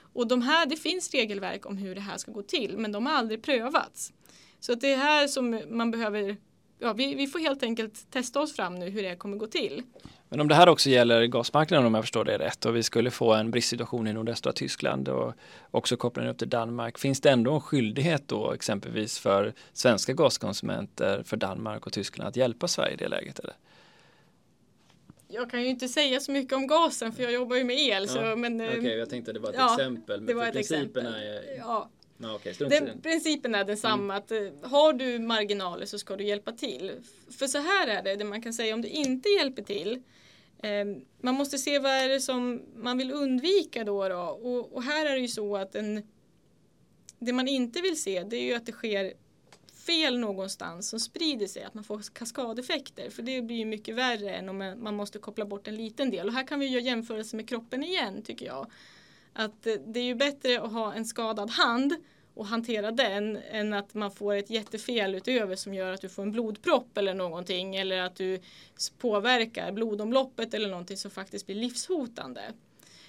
[0.00, 3.06] Och de här, det finns regelverk om hur det här ska gå till men de
[3.06, 4.12] har aldrig prövats.
[4.60, 6.36] Så det är här som man behöver
[6.78, 9.82] ja, vi, vi får helt enkelt testa oss fram nu hur det kommer gå till.
[10.28, 13.10] Men om det här också gäller gasmarknaden om jag förstår det rätt och vi skulle
[13.10, 15.34] få en bristsituation i nordöstra Tyskland och
[15.70, 16.98] också koppla upp till Danmark.
[16.98, 22.36] Finns det ändå en skyldighet då exempelvis för svenska gaskonsumenter för Danmark och Tyskland att
[22.36, 23.38] hjälpa Sverige i det läget?
[23.38, 23.54] Eller?
[25.28, 28.02] Jag kan ju inte säga så mycket om gasen för jag jobbar ju med el.
[28.02, 28.12] Ja.
[28.12, 30.20] Så, men, Okej, okay, jag tänkte det var ett ja, exempel.
[30.20, 31.06] Men det var ett exempel.
[31.06, 31.58] Är...
[31.58, 31.90] Ja.
[32.18, 34.14] Ja, okay, den, principen är densamma.
[34.14, 34.16] Mm.
[34.16, 36.92] Att, eh, har du marginaler så ska du hjälpa till.
[37.38, 40.02] För så här är det, det man kan säga om du inte hjälper till.
[40.62, 40.84] Eh,
[41.20, 44.08] man måste se vad är det som man vill undvika då.
[44.08, 44.16] då.
[44.16, 46.02] Och, och, här är det ju så att en,
[47.18, 49.12] det man inte vill se det är ju att det sker
[49.86, 53.10] fel någonstans som sprider sig, att man får kaskadeffekter.
[53.10, 56.28] För det blir ju mycket värre än om man måste koppla bort en liten del.
[56.28, 58.70] Och här kan vi göra jämförelse med kroppen igen tycker jag.
[59.34, 61.94] Att det är ju bättre att ha en skadad hand
[62.34, 66.22] och hantera den än att man får ett jättefel utöver som gör att du får
[66.22, 68.40] en blodpropp eller någonting eller att du
[68.98, 72.42] påverkar blodomloppet eller någonting som faktiskt blir livshotande.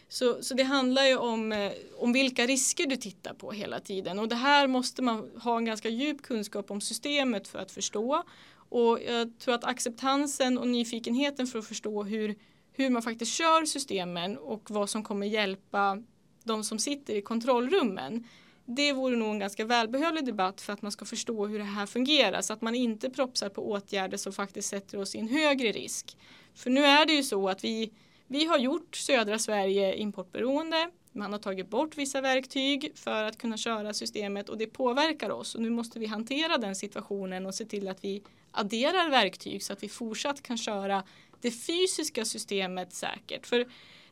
[0.07, 4.19] Så, så det handlar ju om, eh, om vilka risker du tittar på hela tiden
[4.19, 8.23] och det här måste man ha en ganska djup kunskap om systemet för att förstå.
[8.69, 12.35] Och jag tror att acceptansen och nyfikenheten för att förstå hur,
[12.73, 16.03] hur man faktiskt kör systemen och vad som kommer hjälpa
[16.45, 18.27] de som sitter i kontrollrummen.
[18.65, 21.85] Det vore nog en ganska välbehövlig debatt för att man ska förstå hur det här
[21.85, 25.71] fungerar så att man inte propsar på åtgärder som faktiskt sätter oss i en högre
[25.71, 26.17] risk.
[26.55, 27.91] För nu är det ju så att vi
[28.27, 30.89] vi har gjort södra Sverige importberoende.
[31.11, 35.55] Man har tagit bort vissa verktyg för att kunna köra systemet och det påverkar oss.
[35.55, 39.73] Och nu måste vi hantera den situationen och se till att vi adderar verktyg så
[39.73, 41.03] att vi fortsatt kan köra
[41.41, 43.47] det fysiska systemet säkert.
[43.47, 43.65] För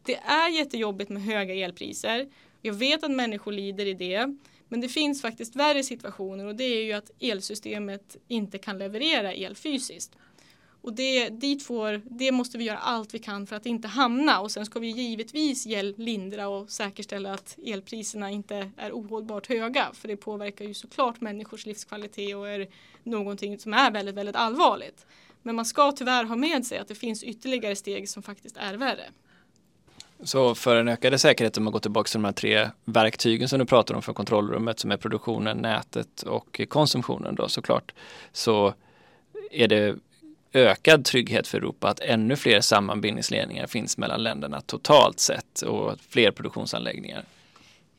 [0.06, 2.28] det är jättejobbigt med höga elpriser.
[2.62, 4.36] Jag vet att människor lider i det.
[4.68, 9.34] Men det finns faktiskt värre situationer och det är ju att elsystemet inte kan leverera
[9.34, 10.12] el fysiskt.
[10.82, 14.42] Och det, dit får, det måste vi göra allt vi kan för att inte hamna
[14.42, 20.08] och sen ska vi givetvis lindra och säkerställa att elpriserna inte är ohållbart höga för
[20.08, 22.68] det påverkar ju såklart människors livskvalitet och är
[23.04, 25.06] någonting som är väldigt, väldigt allvarligt.
[25.42, 28.74] Men man ska tyvärr ha med sig att det finns ytterligare steg som faktiskt är
[28.74, 29.06] värre.
[30.24, 33.60] Så för en ökade säkerhet, om man går tillbaka till de här tre verktygen som
[33.60, 37.94] du pratar om för kontrollrummet som är produktionen, nätet och konsumtionen då såklart,
[38.32, 38.74] så
[39.52, 39.96] är det
[40.54, 46.32] ökad trygghet för Europa att ännu fler sammanbindningsledningar finns mellan länderna totalt sett och fler
[46.32, 47.24] produktionsanläggningar.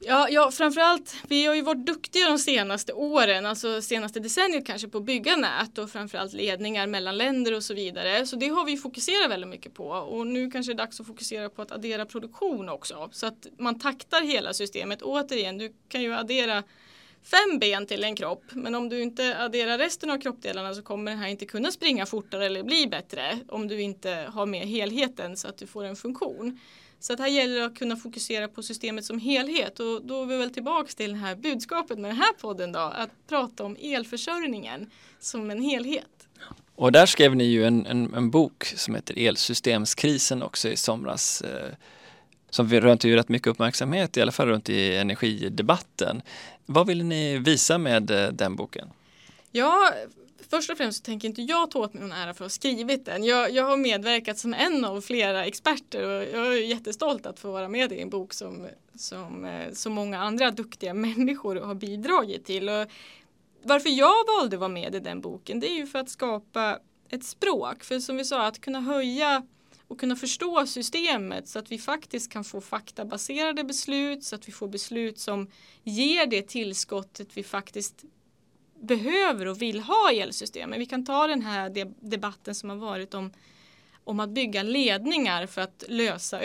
[0.06, 4.88] Ja, ja, framförallt, vi har ju varit duktiga de senaste åren, alltså senaste decenniet kanske
[4.88, 8.26] på att bygga nät och framförallt ledningar mellan länder och så vidare.
[8.26, 11.06] Så det har vi fokuserat väldigt mycket på och nu kanske det är dags att
[11.06, 15.02] fokusera på att addera produktion också så att man taktar hela systemet.
[15.02, 16.62] Återigen, du kan ju addera
[17.22, 18.44] fem ben till en kropp.
[18.52, 22.06] Men om du inte adderar resten av kroppdelarna så kommer den här inte kunna springa
[22.06, 25.96] fortare eller bli bättre om du inte har med helheten så att du får en
[25.96, 26.58] funktion.
[27.04, 30.26] Så att här gäller det att kunna fokusera på systemet som helhet och då är
[30.26, 33.76] vi väl tillbaks till det här budskapet med den här podden då, att prata om
[33.80, 34.90] elförsörjningen
[35.20, 36.28] som en helhet.
[36.74, 41.42] Och där skrev ni ju en, en, en bok som heter Elsystemskrisen också i somras.
[41.42, 41.72] Eh,
[42.50, 46.22] som rönte ju rätt mycket uppmärksamhet, i alla fall runt i energidebatten.
[46.66, 48.88] Vad vill ni visa med eh, den boken?
[49.52, 49.92] Ja,
[50.54, 52.54] först och främst så tänker inte jag ta åt mig någon ära för att ha
[52.54, 53.24] skrivit den.
[53.24, 57.52] Jag, jag har medverkat som en av flera experter och jag är jättestolt att få
[57.52, 62.44] vara med i en bok som, som eh, så många andra duktiga människor har bidragit
[62.44, 62.68] till.
[62.68, 62.88] Och
[63.62, 66.78] varför jag valde att vara med i den boken det är ju för att skapa
[67.08, 67.84] ett språk.
[67.84, 69.42] För som vi sa, att kunna höja
[69.88, 74.52] och kunna förstå systemet så att vi faktiskt kan få faktabaserade beslut så att vi
[74.52, 75.50] får beslut som
[75.82, 78.04] ger det tillskottet vi faktiskt
[78.84, 80.80] behöver och vill ha elsystemet.
[80.80, 83.32] Vi kan ta den här debatten som har varit om,
[84.04, 86.40] om att bygga ledningar för att lösa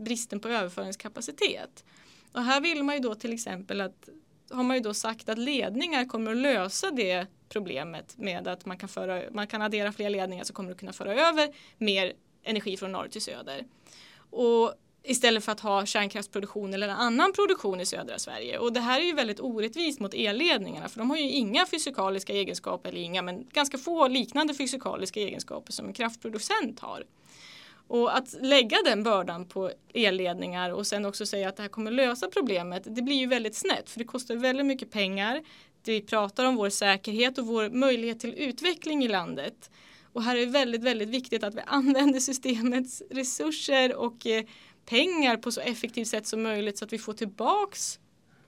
[0.00, 1.84] bristen på överföringskapacitet.
[2.32, 4.08] Och här vill man ju då till exempel att
[4.50, 8.78] har man ju då sagt att ledningar kommer att lösa det problemet med att man
[8.78, 12.76] kan, föra, man kan addera fler ledningar så kommer du kunna föra över mer energi
[12.76, 13.64] från norr till söder.
[14.30, 18.58] Och istället för att ha kärnkraftsproduktion eller annan produktion i södra Sverige.
[18.58, 22.32] Och det här är ju väldigt orättvist mot elledningarna för de har ju inga fysikaliska
[22.32, 27.04] egenskaper, eller inga, men ganska få liknande fysikaliska egenskaper som en kraftproducent har.
[27.88, 31.90] Och att lägga den bördan på elledningar och sen också säga att det här kommer
[31.90, 35.42] lösa problemet, det blir ju väldigt snett för det kostar väldigt mycket pengar.
[35.84, 39.70] Vi pratar om vår säkerhet och vår möjlighet till utveckling i landet.
[40.12, 44.44] Och här är det väldigt, väldigt viktigt att vi använder systemets resurser och eh,
[44.86, 47.98] pengar på så effektivt sätt som möjligt så att vi får tillbaks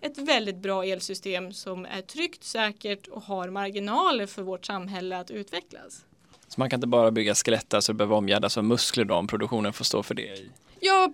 [0.01, 5.31] ett väldigt bra elsystem som är tryggt, säkert och har marginaler för vårt samhälle att
[5.31, 6.05] utvecklas.
[6.49, 9.27] Så man kan inte bara bygga skelett, alltså det behöver omgärdas av muskler då om
[9.27, 10.39] produktionen får stå för det.
[10.81, 11.13] Ja,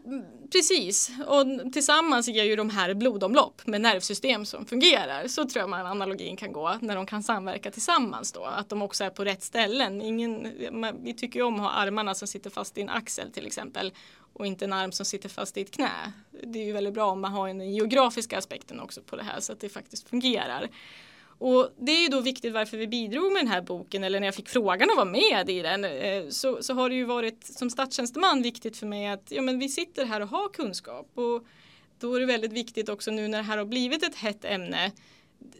[0.53, 1.11] precis.
[1.27, 5.29] Och tillsammans ger ju de här blodomlopp med nervsystem som fungerar.
[5.29, 8.45] Så tror jag man analogin kan gå när de kan samverka tillsammans då.
[8.45, 10.03] Att de också är på rätt ställen.
[10.03, 10.53] Ingen,
[11.03, 13.93] vi tycker ju om att ha armarna som sitter fast i en axel till exempel
[14.33, 16.13] och inte en arm som sitter fast i ett knä.
[16.43, 19.41] Det är ju väldigt bra om man har den geografiska aspekten också på det här
[19.41, 20.69] så att det faktiskt fungerar.
[21.39, 24.27] Och det är ju då viktigt varför vi bidrog med den här boken eller när
[24.27, 27.45] jag fick frågan att vara med i den eh, så, så har det ju varit
[27.45, 31.47] som statstjänsteman viktigt för mig att ja, men vi sitter här och har kunskap och
[31.99, 34.93] då är det väldigt viktigt också nu när det här har blivit ett hett ämne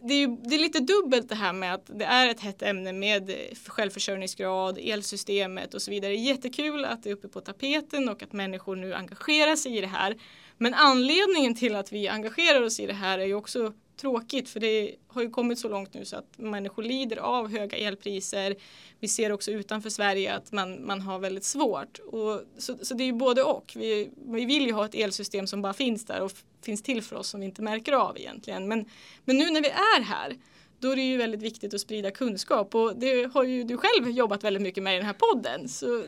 [0.03, 2.61] det är, ju, det är lite dubbelt det här med att det är ett hett
[2.61, 3.31] ämne med
[3.67, 6.15] självförsörjningsgrad, elsystemet och så vidare.
[6.15, 9.87] Jättekul att det är uppe på tapeten och att människor nu engagerar sig i det
[9.87, 10.17] här.
[10.57, 14.59] Men anledningen till att vi engagerar oss i det här är ju också tråkigt för
[14.59, 18.55] det har ju kommit så långt nu så att människor lider av höga elpriser.
[18.99, 21.99] Vi ser också utanför Sverige att man, man har väldigt svårt.
[21.99, 23.71] Och, så, så det är ju både och.
[23.75, 26.31] Vi, vi vill ju ha ett elsystem som bara finns där och
[26.65, 28.67] finns till för oss som vi inte märker av egentligen.
[28.67, 28.85] Men,
[29.25, 30.37] men nu när vi är här
[30.79, 34.09] då är det ju väldigt viktigt att sprida kunskap och det har ju du själv
[34.09, 35.69] jobbat väldigt mycket med i den här podden.
[35.69, 36.03] Så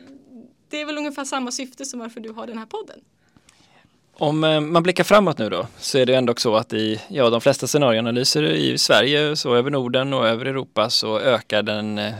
[0.69, 3.01] det är väl ungefär samma syfte som varför du har den här podden.
[4.15, 7.29] Om eh, man blickar framåt nu då så är det ändå så att i ja,
[7.29, 12.13] de flesta scenarioanalyser i Sverige, så över Norden och över Europa så ökar den eh,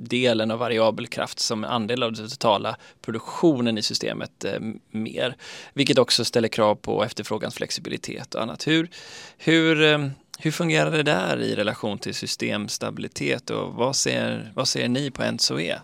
[0.00, 5.36] delen av variabel kraft som andel av den totala produktionen i systemet eh, mer.
[5.74, 8.66] Vilket också ställer krav på efterfrågans flexibilitet och annat.
[8.66, 8.90] Hur,
[9.38, 14.88] hur, eh, hur fungerar det där i relation till systemstabilitet och vad ser, vad ser
[14.88, 15.80] ni på NSOE?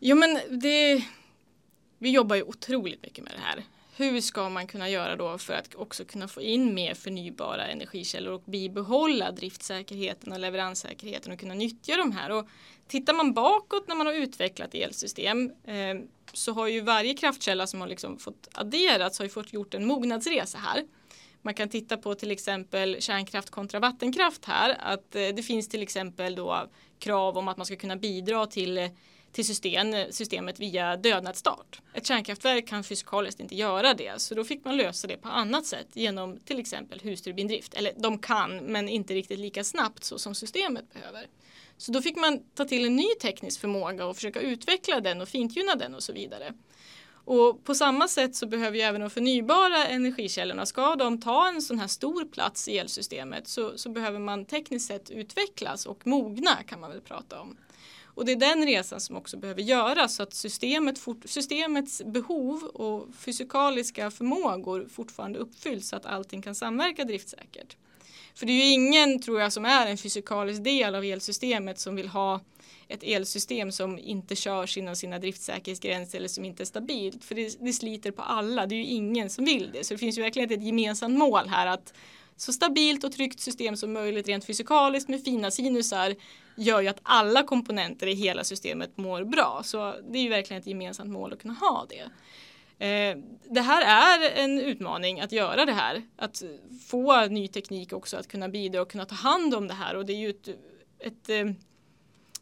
[0.00, 1.04] Jo men det,
[1.98, 3.64] vi jobbar ju otroligt mycket med det här
[3.96, 8.32] hur ska man kunna göra då för att också kunna få in mer förnybara energikällor
[8.32, 12.30] och bibehålla driftsäkerheten och leveranssäkerheten och kunna nyttja de här.
[12.30, 12.48] Och
[12.88, 15.94] tittar man bakåt när man har utvecklat elsystem eh,
[16.32, 19.86] så har ju varje kraftkälla som har liksom fått adderats har ju fått gjort en
[19.86, 20.84] mognadsresa här.
[21.42, 24.76] Man kan titta på till exempel kärnkraft kontra vattenkraft här.
[24.80, 26.68] Att eh, det finns till exempel då
[26.98, 28.88] krav om att man ska kunna bidra till eh,
[29.32, 31.80] till system, systemet via dödnadsstart.
[31.94, 35.66] Ett kärnkraftverk kan fysikaliskt inte göra det så då fick man lösa det på annat
[35.66, 37.74] sätt genom till exempel husturbindrift.
[37.74, 41.26] Eller de kan men inte riktigt lika snabbt så som systemet behöver.
[41.76, 45.28] Så då fick man ta till en ny teknisk förmåga och försöka utveckla den och
[45.28, 46.54] fintuna den och så vidare.
[47.24, 51.62] Och på samma sätt så behöver ju även de förnybara energikällorna, ska de ta en
[51.62, 56.62] sån här stor plats i elsystemet så, så behöver man tekniskt sett utvecklas och mogna
[56.66, 57.56] kan man väl prata om.
[58.14, 62.62] Och det är den resan som också behöver göras så att systemet fort, systemets behov
[62.62, 67.76] och fysikaliska förmågor fortfarande uppfylls så att allting kan samverka driftsäkert.
[68.34, 71.96] För det är ju ingen, tror jag, som är en fysikalisk del av elsystemet som
[71.96, 72.40] vill ha
[72.88, 77.24] ett elsystem som inte körs inom sina driftsäkerhetsgränser eller som inte är stabilt.
[77.24, 79.84] För det, det sliter på alla, det är ju ingen som vill det.
[79.84, 81.94] Så det finns ju verkligen ett gemensamt mål här att
[82.42, 86.14] så stabilt och tryggt system som möjligt rent fysikaliskt med fina sinusar
[86.56, 89.60] gör ju att alla komponenter i hela systemet mår bra.
[89.64, 92.02] Så det är ju verkligen ett gemensamt mål att kunna ha det.
[92.86, 93.18] Eh,
[93.50, 96.02] det här är en utmaning att göra det här.
[96.16, 96.42] Att
[96.88, 99.96] få ny teknik också att kunna bidra och kunna ta hand om det här.
[99.96, 100.48] Och det är ju ett,
[100.98, 101.44] ett, eh,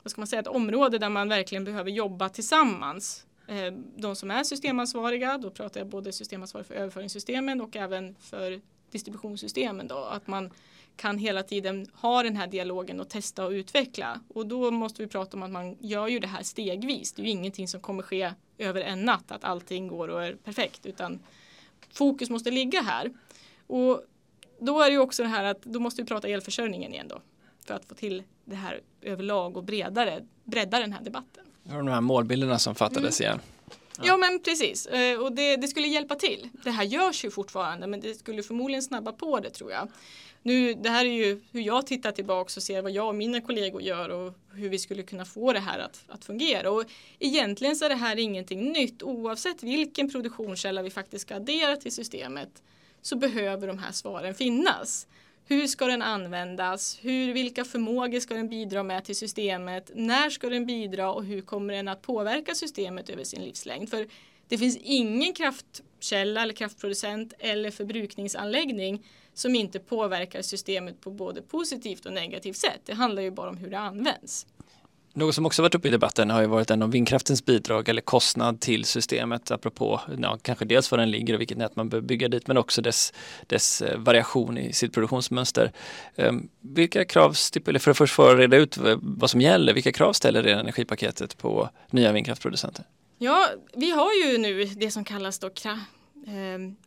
[0.02, 3.26] vad ska man säga, ett område där man verkligen behöver jobba tillsammans.
[3.48, 8.60] Eh, de som är systemansvariga, då pratar jag både systemansvarig för överföringssystemen och även för
[8.92, 10.50] distributionssystemen då, att man
[10.96, 14.20] kan hela tiden ha den här dialogen och testa och utveckla.
[14.28, 17.12] Och då måste vi prata om att man gör ju det här stegvis.
[17.12, 20.34] Det är ju ingenting som kommer ske över en natt, att allting går och är
[20.34, 21.18] perfekt, utan
[21.92, 23.12] fokus måste ligga här.
[23.66, 24.04] Och
[24.58, 27.20] då är det ju också det här att då måste vi prata elförsörjningen igen då
[27.66, 31.44] för att få till det här överlag och bredare, bredda den här debatten.
[31.62, 33.28] Det var de här målbilderna som fattades mm.
[33.28, 33.40] igen.
[34.02, 34.16] Ja.
[34.16, 36.48] men precis eh, och det, det, skulle hjälpa till.
[36.64, 39.88] Det här görs ju fortfarande men det skulle förmodligen snabba på det tror jag.
[40.42, 43.40] Nu, det här är ju hur jag tittar tillbaka och ser vad jag och mina
[43.40, 46.70] kollegor gör och hur vi skulle kunna få det här att, att fungera.
[46.70, 46.84] Och
[47.18, 49.02] egentligen så är det här ingenting nytt.
[49.02, 52.62] Oavsett vilken produktionskälla vi faktiskt ska addera till systemet
[53.02, 55.06] så behöver de här svaren finnas.
[55.44, 56.98] Hur ska den användas?
[57.02, 59.90] Hur, vilka förmågor ska den bidra med till systemet?
[59.94, 63.90] När ska den bidra och hur kommer den att påverka systemet över sin livslängd?
[63.90, 64.06] För
[64.48, 72.06] det finns ingen kraftkälla eller kraftproducent eller förbrukningsanläggning som inte påverkar systemet på både positivt
[72.06, 72.80] och negativt sätt.
[72.84, 74.46] Det handlar ju bara om hur det används.
[75.12, 78.02] Något som också varit uppe i debatten har ju varit en av vindkraftens bidrag eller
[78.02, 82.06] kostnad till systemet apropå ja, kanske dels var den ligger och vilket nät man behöver
[82.06, 83.12] bygga dit men också dess,
[83.46, 85.72] dess eh, variation i sitt produktionsmönster.
[86.16, 87.36] Ehm, vilka krav,
[87.66, 91.38] eller för att först få reda ut vad som gäller, vilka krav ställer det energipaketet
[91.38, 92.84] på nya vindkraftproducenter?
[93.18, 95.50] Ja, vi har ju nu det som kallas då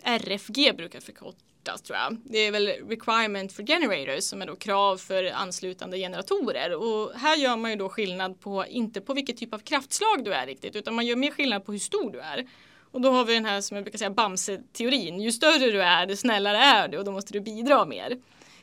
[0.03, 2.17] RFG ehm, brukar förkortas tror jag.
[2.23, 7.37] Det är väl requirement for generators som är då krav för anslutande generatorer och här
[7.37, 10.75] gör man ju då skillnad på inte på vilket typ av kraftslag du är riktigt
[10.75, 12.47] utan man gör mer skillnad på hur stor du är.
[12.91, 15.19] Och då har vi den här som jag brukar säga Bamse-teorin.
[15.19, 18.17] Ju större du är, desto snällare är du och då måste du bidra mer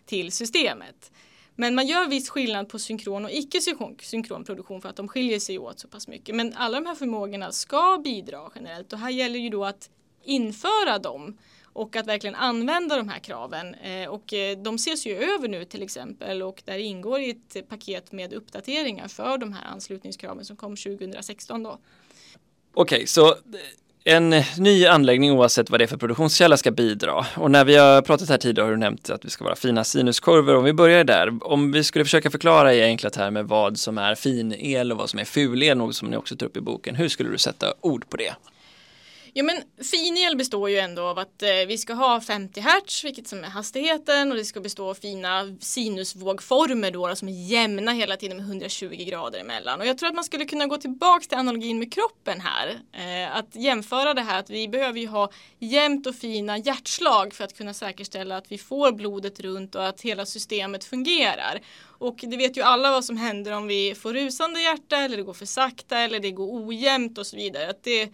[0.06, 1.10] till systemet.
[1.54, 5.58] Men man gör viss skillnad på synkron och icke-synkron produktion för att de skiljer sig
[5.58, 6.34] åt så pass mycket.
[6.34, 9.90] Men alla de här förmågorna ska bidra generellt och här gäller ju då att
[10.24, 11.38] införa dem
[11.72, 13.74] och att verkligen använda de här kraven.
[13.74, 17.68] Eh, och eh, de ses ju över nu till exempel och där ingår i ett
[17.68, 21.78] paket med uppdateringar för de här anslutningskraven som kom 2016 då.
[22.74, 23.34] Okej, okay, så eh,
[24.04, 27.26] en ny anläggning oavsett vad det är för produktionskälla ska bidra.
[27.36, 29.84] Och när vi har pratat här tidigare har du nämnt att vi ska vara fina
[29.84, 30.56] sinuskurvor.
[30.56, 34.14] Om vi börjar där, om vi skulle försöka förklara i enkla termer vad som är
[34.14, 36.60] fin el och vad som är ful el, något som ni också tar upp i
[36.60, 36.94] boken.
[36.94, 38.34] Hur skulle du sätta ord på det?
[39.32, 39.56] Ja men
[39.90, 43.48] finel består ju ändå av att eh, vi ska ha 50 Hz, vilket som är
[43.48, 48.46] hastigheten och det ska bestå av fina sinusvågformer då, som är jämna hela tiden med
[48.46, 49.80] 120 grader emellan.
[49.80, 52.80] Och jag tror att man skulle kunna gå tillbaka till analogin med kroppen här.
[52.92, 57.44] Eh, att jämföra det här att vi behöver ju ha jämnt och fina hjärtslag för
[57.44, 61.60] att kunna säkerställa att vi får blodet runt och att hela systemet fungerar.
[61.82, 65.22] Och det vet ju alla vad som händer om vi får rusande hjärta eller det
[65.22, 67.70] går för sakta eller det går ojämnt och så vidare.
[67.70, 68.10] Att det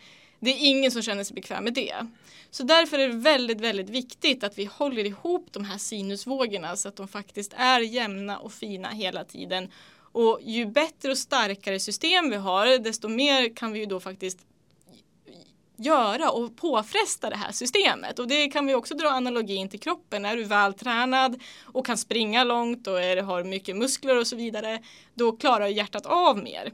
[0.47, 2.07] det är ingen som känner sig bekväm med det.
[2.51, 6.89] Så därför är det väldigt, väldigt viktigt att vi håller ihop de här sinusvågorna så
[6.89, 9.71] att de faktiskt är jämna och fina hela tiden.
[10.13, 14.39] Och ju bättre och starkare system vi har, desto mer kan vi ju då faktiskt
[15.77, 18.19] göra och påfresta det här systemet.
[18.19, 20.25] Och det kan vi också dra analogin till kroppen.
[20.25, 24.83] Är du vältränad och kan springa långt och är, har mycket muskler och så vidare,
[25.15, 26.73] då klarar hjärtat av mer.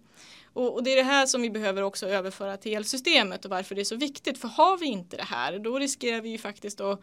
[0.52, 3.74] Och, och, det är det här som vi behöver också överföra till elsystemet och varför
[3.74, 4.38] det är så viktigt.
[4.38, 7.00] För har vi inte det här då riskerar vi ju faktiskt att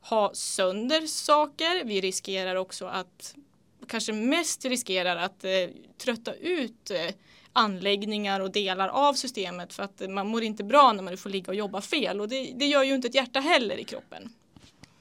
[0.00, 1.84] ha sönder saker.
[1.84, 3.34] Vi riskerar också att,
[3.88, 5.50] kanske mest riskerar att eh,
[5.98, 7.14] trötta ut eh,
[7.52, 11.48] anläggningar och delar av systemet för att man mår inte bra när man får ligga
[11.48, 14.32] och jobba fel och det, det gör ju inte ett hjärta heller i kroppen.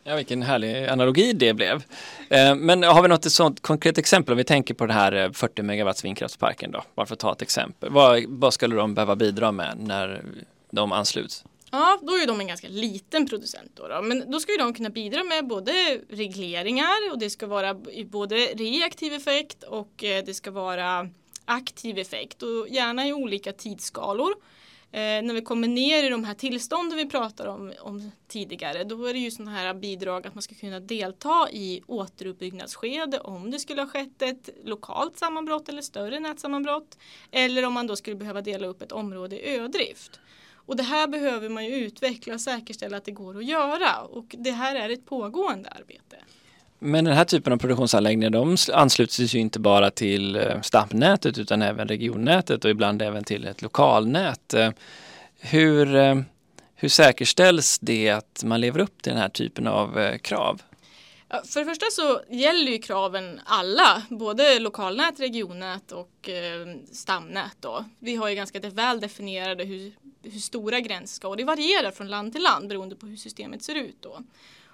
[0.09, 1.83] Ja, vilken härlig analogi det blev.
[2.29, 5.31] Eh, men har vi något sånt konkret exempel om vi tänker på det här eh,
[5.31, 7.89] 40 megawatts vindkraftsparken då, bara för att ta ett exempel.
[7.89, 10.23] Vad, vad skulle de behöva bidra med när
[10.71, 11.43] de ansluts?
[11.71, 14.73] Ja, då är de en ganska liten producent då, då, Men då ska ju de
[14.73, 17.73] kunna bidra med både regleringar och det ska vara
[18.05, 21.09] både reaktiv effekt och eh, det ska vara
[21.45, 24.33] aktiv effekt och gärna i olika tidsskalor.
[24.91, 29.05] Eh, när vi kommer ner i de här tillstånden vi pratade om, om, tidigare då
[29.05, 33.59] är det ju sådana här bidrag att man ska kunna delta i återuppbyggnadsskede om det
[33.59, 36.97] skulle ha skett ett lokalt sammanbrott eller större nätsammanbrott
[37.31, 40.19] eller om man då skulle behöva dela upp ett område i ödrift.
[40.53, 44.35] Och det här behöver man ju utveckla och säkerställa att det går att göra och
[44.37, 46.17] det här är ett pågående arbete.
[46.79, 51.61] Men den här typen av produktionsanläggningar de ansluts ju inte bara till eh, stamnätet utan
[51.61, 54.53] även regionnätet och ibland även till ett lokalnät.
[54.53, 54.71] Eh,
[55.39, 56.15] hur, eh,
[56.75, 60.61] hur säkerställs det att man lever upp till den här typen av krav?
[61.45, 66.29] För det första så gäller ju kraven alla, både lokalnät, regionnät och
[66.91, 67.57] stamnät.
[67.59, 67.85] Då.
[67.99, 69.91] Vi har ju ganska väl definierade hur,
[70.23, 73.63] hur stora gränser ska och det varierar från land till land beroende på hur systemet
[73.63, 73.97] ser ut.
[73.99, 74.19] Då.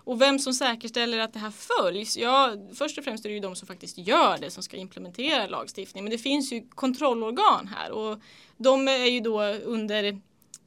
[0.05, 2.17] Och vem som säkerställer att det här följs?
[2.17, 5.47] Ja, först och främst är det ju de som faktiskt gör det som ska implementera
[5.47, 6.03] lagstiftning.
[6.03, 8.19] Men det finns ju kontrollorgan här och
[8.57, 10.03] de är ju då under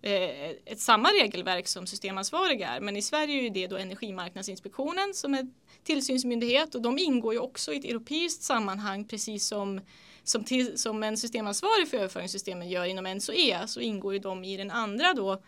[0.02, 2.80] eh, ett samma regelverk som systemansvariga är.
[2.80, 5.46] Men i Sverige är det då Energimarknadsinspektionen som är
[5.84, 9.80] tillsynsmyndighet och de ingår ju också i ett europeiskt sammanhang precis som
[10.24, 14.56] som, till, som en systemansvarig för överföringssystemen gör inom NSOE så ingår ju de i
[14.56, 15.42] den andra då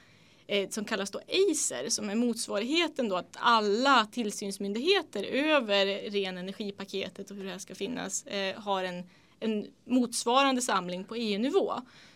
[0.51, 7.31] eh, som kallas då ACER som är motsvarigheten då att alla tillsynsmyndigheter över ren energipaketet
[7.31, 9.05] och hur det här ska finnas eh, har en,
[9.41, 11.73] en motsvarande samling på EU-nivå.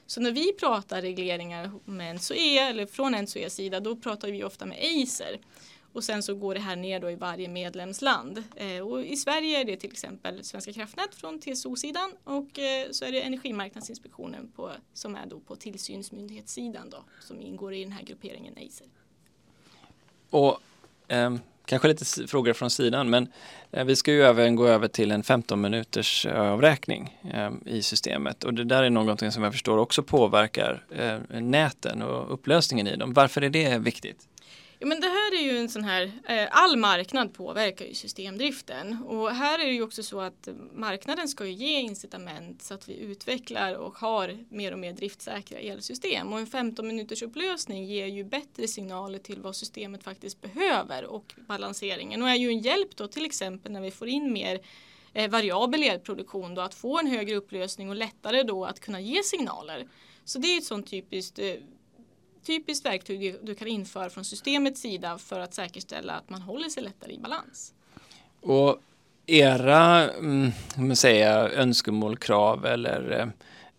[0.06, 4.66] Så när vi pratar regleringar med NSOE eller från NSOEs sida då pratar vi ofta
[4.66, 5.38] med ACER.
[5.94, 8.42] Och sen så går det här ner då i varje medlemsland.
[8.56, 13.04] Eh, och I Sverige är det till exempel Svenska kraftnät från TSO-sidan och eh, så
[13.04, 18.02] är det Energimarknadsinspektionen på, som är då på tillsynsmyndighetssidan då som ingår i den här
[18.02, 18.86] grupperingen ACER.
[20.30, 20.60] Och
[21.08, 23.28] eh, kanske lite frågor från sidan, men
[23.70, 27.82] eh, vi ska ju även gå över till en 15 minuters eh, avräkning eh, i
[27.82, 30.84] systemet och det där är någonting som jag förstår också påverkar
[31.40, 33.12] näten och upplösningen i dem.
[33.12, 34.28] Varför är det viktigt?
[34.84, 39.02] Ja, men det här är ju en sån här, eh, all marknad påverkar ju systemdriften.
[39.02, 42.88] Och här är det ju också så att marknaden ska ju ge incitament så att
[42.88, 46.32] vi utvecklar och har mer och mer driftsäkra elsystem.
[46.32, 51.34] Och en 15 minuters upplösning ger ju bättre signaler till vad systemet faktiskt behöver och
[51.36, 52.22] balanseringen.
[52.22, 54.60] Och är ju en hjälp då till exempel när vi får in mer
[55.12, 59.22] eh, variabel elproduktion då att få en högre upplösning och lättare då att kunna ge
[59.22, 59.88] signaler.
[60.24, 61.54] Så det är ett sånt typiskt eh,
[62.44, 66.82] typiskt verktyg du kan införa från systemets sida för att säkerställa att man håller sig
[66.82, 67.72] lättare i balans.
[68.40, 68.78] Och
[69.26, 70.52] era mm,
[70.96, 73.26] säga, önskemål, krav eller eh,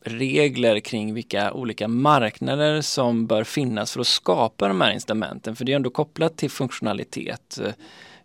[0.05, 5.66] regler kring vilka olika marknader som bör finnas för att skapa de här incitamenten, för
[5.66, 7.59] det är ändå kopplat till funktionalitet.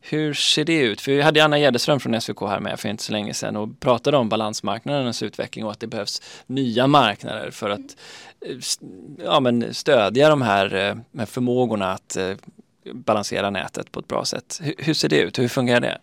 [0.00, 1.00] Hur ser det ut?
[1.00, 3.80] För vi hade Anna Gäderström från SVK här med för inte så länge sedan och
[3.80, 7.96] pratade om balansmarknadernas utveckling och att det behövs nya marknader för att
[8.40, 8.56] eh,
[9.24, 12.36] ja, men stödja de här, eh, med förmågorna att eh,
[12.92, 14.60] balansera nätet på ett bra sätt.
[14.62, 15.38] Hur, hur ser det ut?
[15.38, 15.98] Hur fungerar det?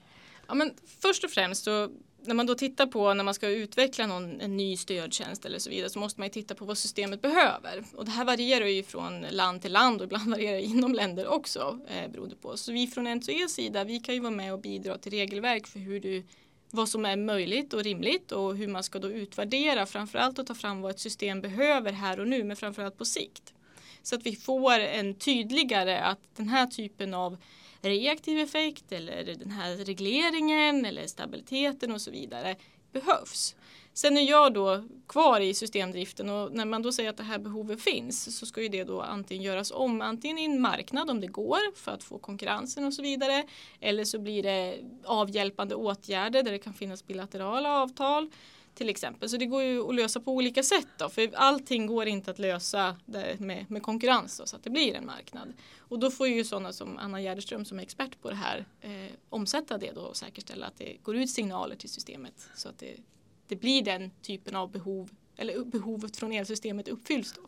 [0.47, 0.71] Ja, men
[1.01, 1.89] först och främst så
[2.27, 5.69] när man då tittar på när man ska utveckla någon, en ny stödtjänst eller så
[5.69, 7.83] vidare så måste man ju titta på vad systemet behöver.
[7.95, 11.79] Och det här varierar ju från land till land och ibland varierar inom länder också
[11.87, 12.57] eh, beroende på.
[12.57, 15.79] Så vi från NTEs sida vi kan ju vara med och bidra till regelverk för
[15.79, 16.23] hur du
[16.71, 20.55] vad som är möjligt och rimligt och hur man ska då utvärdera framförallt och ta
[20.55, 23.53] fram vad ett system behöver här och nu men framförallt på sikt.
[24.03, 27.37] Så att vi får en tydligare att den här typen av
[27.81, 32.55] reaktiv effekt eller den här regleringen eller stabiliteten och så vidare
[32.91, 33.55] behövs.
[33.93, 37.39] Sen är jag då kvar i systemdriften och när man då säger att det här
[37.39, 41.21] behovet finns så ska ju det då antingen göras om, antingen i en marknad om
[41.21, 43.43] det går för att få konkurrensen och så vidare.
[43.79, 48.29] Eller så blir det avhjälpande åtgärder där det kan finnas bilaterala avtal
[48.77, 49.29] till exempel.
[49.29, 52.39] Så det går ju att lösa på olika sätt då, för allting går inte att
[52.39, 52.95] lösa
[53.37, 55.53] med, med konkurrens då, så att det blir en marknad.
[55.77, 58.91] Och då får ju sådana som Anna Gärdeström som är expert på det här eh,
[59.29, 62.95] omsätta det då och säkerställa att det går ut signaler till systemet så att det,
[63.47, 67.41] det blir den typen av behov eller behovet från elsystemet uppfylls då.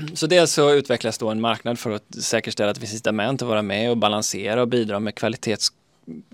[0.14, 3.48] Så dels så utvecklas då en marknad för att säkerställa att det finns incitament att
[3.48, 5.72] vara med och balansera och bidra med kvalitets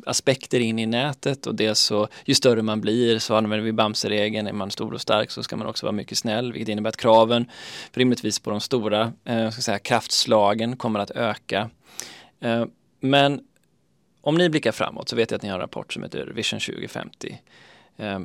[0.07, 4.47] aspekter in i nätet och det så ju större man blir så använder vi Bamse-regeln.
[4.47, 6.97] Är man stor och stark så ska man också vara mycket snäll vilket innebär att
[6.97, 7.51] kraven
[7.93, 11.71] rimligtvis på de stora eh, ska säga, kraftslagen kommer att öka.
[12.41, 12.65] Eh,
[13.01, 13.41] men
[14.21, 16.61] om ni blickar framåt så vet jag att ni har en rapport som heter Vision
[16.61, 17.41] 2050.
[17.97, 18.21] Eh,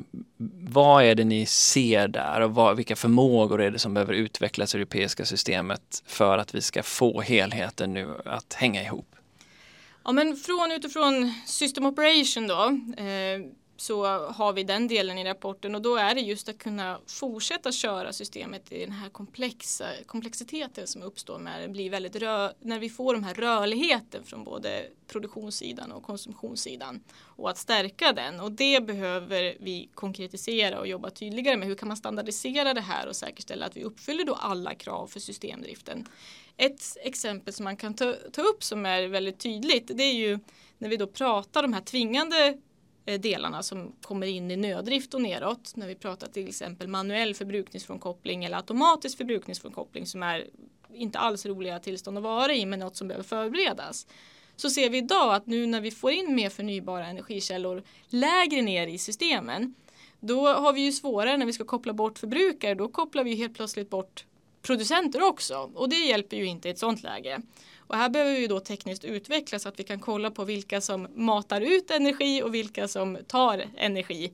[0.68, 4.74] vad är det ni ser där och vad, vilka förmågor är det som behöver utvecklas
[4.74, 9.15] i det europeiska systemet för att vi ska få helheten nu att hänga ihop?
[10.06, 12.64] Ja men från utifrån System Operation då
[13.02, 13.40] eh,
[13.76, 17.72] så har vi den delen i rapporten och då är det just att kunna fortsätta
[17.72, 22.78] köra systemet i den här komplexa, komplexiteten som uppstår när det blir väldigt rö när
[22.78, 28.52] vi får de här rörligheten från både produktionssidan och konsumtionssidan och att stärka den och
[28.52, 31.68] det behöver vi konkretisera och jobba tydligare med.
[31.68, 35.20] Hur kan man standardisera det här och säkerställa att vi uppfyller då alla krav för
[35.20, 36.08] systemdriften?
[36.56, 40.38] Ett exempel som man kan ta, ta upp som är väldigt tydligt det är ju
[40.78, 42.58] när vi då pratar de här tvingande
[43.06, 45.72] Eh, delarna som kommer in i nöddrift och neråt.
[45.76, 50.46] När vi pratar till exempel manuell förbrukningsfrånkoppling eller automatisk förbrukningsfrånkoppling som är
[50.92, 54.06] inte alls roliga tillstånd att vara i men något som behöver förberedas.
[54.56, 58.86] Så ser vi idag att nu när vi får in mer förnybara energikällor lägre ner
[58.86, 59.74] i systemen
[60.20, 62.74] då har vi ju svårare när vi ska koppla bort förbrukare.
[62.74, 64.24] Då kopplar vi helt plötsligt bort
[64.66, 67.40] producenter också och det hjälper ju inte i ett sådant läge.
[67.78, 71.08] Och här behöver vi då tekniskt utveckla så att vi kan kolla på vilka som
[71.14, 74.32] matar ut energi och vilka som tar energi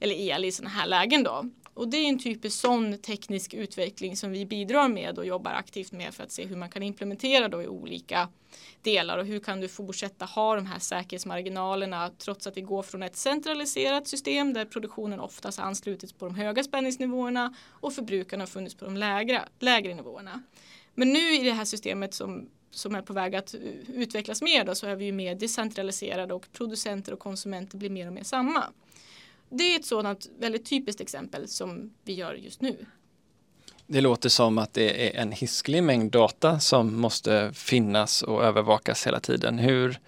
[0.00, 1.44] eller el i sådana här lägen då.
[1.74, 5.92] Och det är en typisk sån teknisk utveckling som vi bidrar med och jobbar aktivt
[5.92, 8.28] med för att se hur man kan implementera då i olika
[8.82, 13.02] delar och hur kan du fortsätta ha de här säkerhetsmarginalerna trots att vi går från
[13.02, 18.74] ett centraliserat system där produktionen oftast anslutits på de höga spänningsnivåerna och förbrukarna har funnits
[18.74, 20.42] på de lägre, lägre nivåerna.
[20.94, 23.54] Men nu i det här systemet som som är på väg att
[23.86, 28.06] utvecklas mer då, så är vi ju mer decentraliserade och producenter och konsumenter blir mer
[28.06, 28.64] och mer samma.
[29.52, 32.86] Det är ett sådant väldigt typiskt exempel som vi gör just nu.
[33.86, 39.06] Det låter som att det är en hisklig mängd data som måste finnas och övervakas
[39.06, 39.58] hela tiden.
[39.58, 39.98] Hur,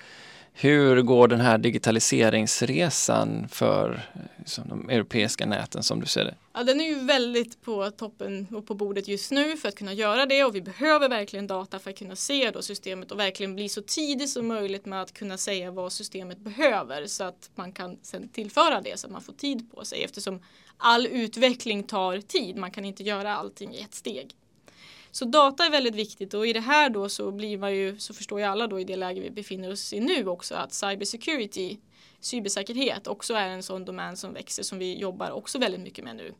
[0.56, 4.02] hur går den här digitaliseringsresan för
[4.38, 6.34] liksom, de europeiska näten som du ser det?
[6.52, 9.92] Ja, den är ju väldigt på toppen och på bordet just nu för att kunna
[9.92, 13.54] göra det och vi behöver verkligen data för att kunna se då systemet och verkligen
[13.54, 17.72] bli så tidigt som möjligt med att kunna säga vad systemet behöver så att man
[17.72, 20.42] kan sen tillföra det så att man får tid på sig eftersom
[20.76, 22.56] all utveckling tar tid.
[22.56, 24.34] Man kan inte göra allting i ett steg.
[25.14, 28.14] Så data är väldigt viktigt och i det här då så blir man ju, så
[28.14, 31.78] förstår ju alla då i det läge vi befinner oss i nu också att cybersecurity,
[32.20, 36.16] cybersäkerhet också är en sån domän som växer som vi jobbar också väldigt mycket med
[36.16, 36.34] nu.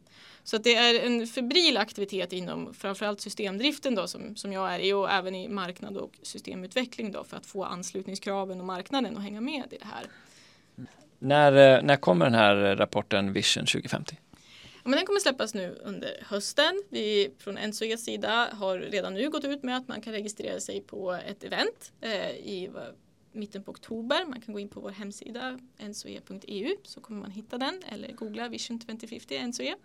[0.44, 4.78] Så att det är en febril aktivitet inom framförallt systemdriften då som, som jag är
[4.78, 9.22] i och även i marknad och systemutveckling då för att få anslutningskraven och marknaden att
[9.22, 10.06] hänga med i det här.
[11.18, 14.16] När, eh, när kommer den här eh, rapporten Vision 2050?
[14.84, 16.82] Men den kommer släppas nu under hösten.
[16.88, 20.80] Vi från NSOEs sida har redan nu gått ut med att man kan registrera sig
[20.80, 22.70] på ett event eh, i
[23.32, 24.24] mitten på oktober.
[24.24, 28.48] Man kan gå in på vår hemsida nsoe.eu så kommer man hitta den eller googla
[28.48, 29.76] Vision 2050 NSOE.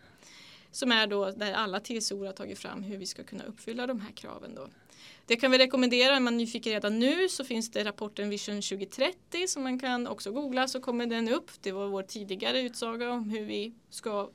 [0.71, 4.01] Som är då där alla TSO har tagit fram hur vi ska kunna uppfylla de
[4.01, 4.55] här kraven.
[4.55, 4.69] Då.
[5.25, 9.47] Det kan vi rekommendera, är man nyfiken redan nu så finns det rapporten Vision 2030
[9.47, 11.51] som man kan också googla så kommer den upp.
[11.61, 14.29] Det var vår tidigare utsaga om hur vi ska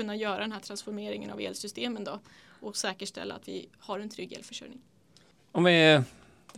[0.00, 2.20] kunna göra den här transformeringen av elsystemen då
[2.60, 4.80] och säkerställa att vi har en trygg elförsörjning.
[5.52, 6.02] Om vi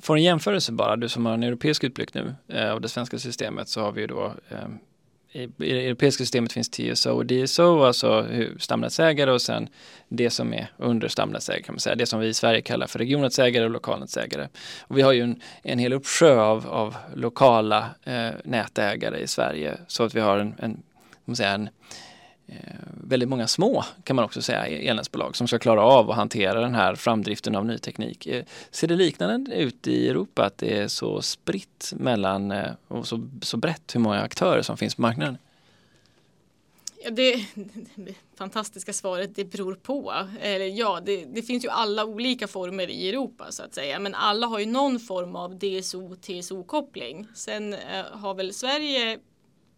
[0.00, 3.18] får en jämförelse bara, du som har en europeisk utblick nu eh, av det svenska
[3.18, 4.68] systemet så har vi ju då eh,
[5.32, 8.26] i, det europeiska systemet finns TSO och DSO, alltså
[8.58, 9.68] stamnätsägare och sen
[10.08, 12.98] det som är under stamnätsägare kan man säga, det som vi i Sverige kallar för
[12.98, 14.48] regionnätsägare och lokalnätsägare.
[14.80, 19.78] Och vi har ju en, en hel uppsjö av, av lokala eh, nätägare i Sverige
[19.86, 20.82] så att vi har en, en,
[21.24, 21.68] man säga, en
[22.52, 22.74] Eh,
[23.04, 26.60] väldigt många små kan man också säga e-, elnätsbolag som ska klara av att hantera
[26.60, 28.26] den här framdriften av ny teknik.
[28.26, 33.06] Eh, ser det liknande ut i Europa att det är så spritt mellan eh, och
[33.06, 35.38] så, så brett hur många aktörer som finns på marknaden?
[37.04, 37.46] Ja, det,
[37.94, 40.14] det, fantastiska svaret, det beror på.
[40.40, 43.98] Eller ja, det, det, finns ju alla olika former i Europa så att säga.
[43.98, 47.26] Men alla har ju någon form av DSO-TSO-koppling.
[47.34, 49.18] Sen eh, har väl Sverige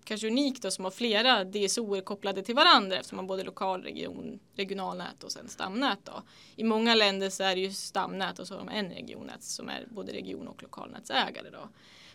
[0.05, 4.39] kanske unikt då, som har flera DSO kopplade till varandra eftersom man både lokal, region,
[4.55, 5.99] regionalnät och sen stamnät.
[6.05, 6.23] Då.
[6.57, 9.69] I många länder så är det ju stamnät och så har de en regionnät som
[9.69, 11.51] är både region och lokalnätsägare.
[11.51, 11.69] Då.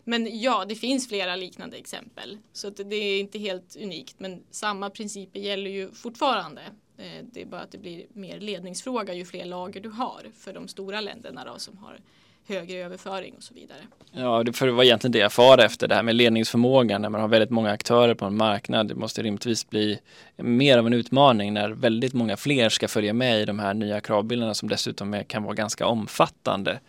[0.04, 4.90] Men ja, det finns flera liknande exempel så det är inte helt unikt men samma
[4.90, 6.62] principer gäller ju fortfarande.
[6.98, 10.54] Eh, det är bara att det blir mer ledningsfråga ju fler lager du har för
[10.54, 12.00] de stora länderna då, som har
[12.50, 13.78] högre överföring och så vidare.
[14.12, 17.22] Ja, för det var egentligen det jag far efter det här med ledningsförmågan när man
[17.22, 18.88] har väldigt många aktörer på en marknad.
[18.88, 20.00] Det måste rimligtvis bli
[20.38, 24.02] mer av en utmaning när väldigt många fler ska följa med i de här nya
[24.02, 26.80] kravbilderna som dessutom kan vara ganska omfattande.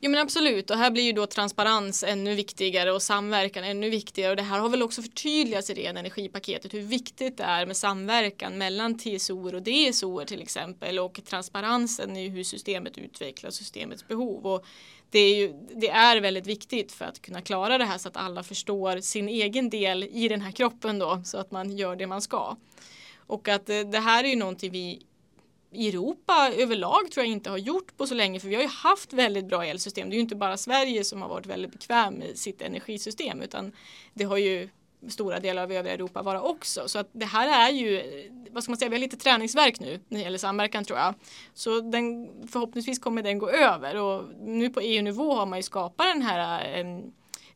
[0.00, 0.70] Jo men absolut.
[0.70, 4.30] Och här blir ju då transparens ännu viktigare och samverkan ännu viktigare.
[4.30, 7.76] Och det här har väl också förtydligats i ren energipaketet hur viktigt det är med
[7.76, 10.98] samverkan mellan TSO och DSO till exempel.
[10.98, 14.46] Och transparensen i hur systemet utvecklas, systemets behov.
[14.46, 14.66] Och
[15.10, 18.16] det är, ju, det är väldigt viktigt för att kunna klara det här så att
[18.16, 22.06] alla förstår sin egen del i den här kroppen då så att man gör det
[22.06, 22.56] man ska.
[23.16, 25.02] Och att eh, det här är ju någonting vi
[25.72, 28.68] i Europa överlag tror jag inte har gjort på så länge för vi har ju
[28.68, 30.10] haft väldigt bra elsystem.
[30.10, 33.72] Det är ju inte bara Sverige som har varit väldigt bekväm med sitt energisystem utan
[34.14, 34.68] det har ju
[35.08, 36.88] stora delar av övriga Europa vara också.
[36.88, 38.02] Så att det här är ju,
[38.50, 41.14] vad ska man säga, vi har lite träningsverk nu när det gäller samverkan tror jag.
[41.54, 46.06] Så den, förhoppningsvis kommer den gå över och nu på EU-nivå har man ju skapat
[46.14, 47.12] den här en,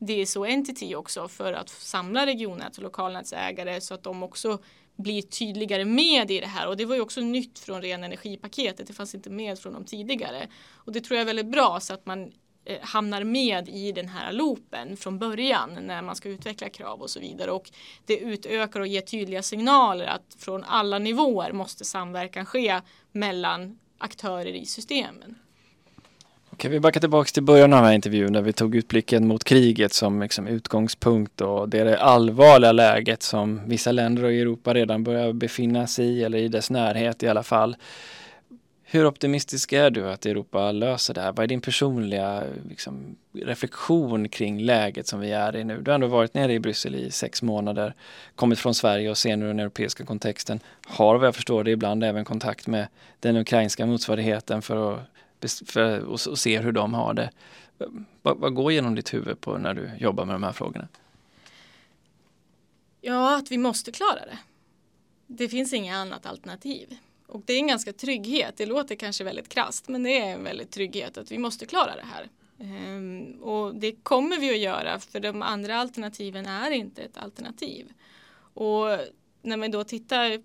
[0.07, 4.59] DSO Entity också för att samla regionnät och lokalnätsägare så att de också
[4.97, 8.87] blir tydligare med i det här och det var ju också nytt från ren energipaketet.
[8.87, 11.95] Det fanns inte med från de tidigare och det tror jag är väldigt bra så
[11.95, 12.33] att man
[12.65, 17.11] eh, hamnar med i den här loopen från början när man ska utveckla krav och
[17.11, 17.71] så vidare och
[18.07, 22.81] det utökar och ger tydliga signaler att från alla nivåer måste samverkan ske
[23.13, 25.39] mellan aktörer i systemen.
[26.53, 29.45] Okej, vi backar tillbaka till början av den här intervjun där vi tog utblicken mot
[29.45, 34.75] kriget som liksom utgångspunkt och det är det allvarliga läget som vissa länder i Europa
[34.75, 37.77] redan börjar befinna sig i eller i dess närhet i alla fall.
[38.85, 41.33] Hur optimistisk är du att Europa löser det här?
[41.33, 45.81] Vad är din personliga liksom, reflektion kring läget som vi är i nu?
[45.83, 47.95] Du har ändå varit nere i Bryssel i sex månader,
[48.37, 50.61] kommit från Sverige och ser nu den europeiska kontexten.
[50.87, 52.87] Har vad jag förstår det ibland även kontakt med
[53.21, 55.01] den ukrainska motsvarigheten för att
[55.49, 57.31] för, och, och ser hur de har det.
[58.23, 60.89] Vad, vad går genom ditt huvud på när du jobbar med de här frågorna?
[63.01, 64.39] Ja, att vi måste klara det.
[65.27, 66.97] Det finns inget annat alternativ.
[67.27, 68.57] Och det är en ganska trygghet.
[68.57, 71.97] Det låter kanske väldigt krast, men det är en väldigt trygghet att vi måste klara
[71.97, 72.29] det här.
[72.59, 77.93] Ehm, och det kommer vi att göra för de andra alternativen är inte ett alternativ.
[78.55, 78.87] Och
[79.43, 80.43] när man då tittar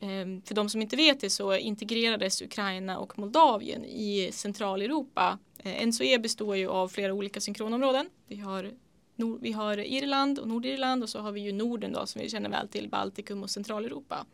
[0.00, 5.38] Ehm, för de som inte vet det så integrerades Ukraina och Moldavien i Centraleuropa.
[5.64, 8.06] Ehm, NSOE består ju av flera olika synkronområden.
[8.26, 8.72] Vi har,
[9.16, 12.30] Nord vi har Irland och Nordirland och så har vi ju Norden då som vi
[12.30, 14.26] känner väl till, Baltikum och Centraleuropa.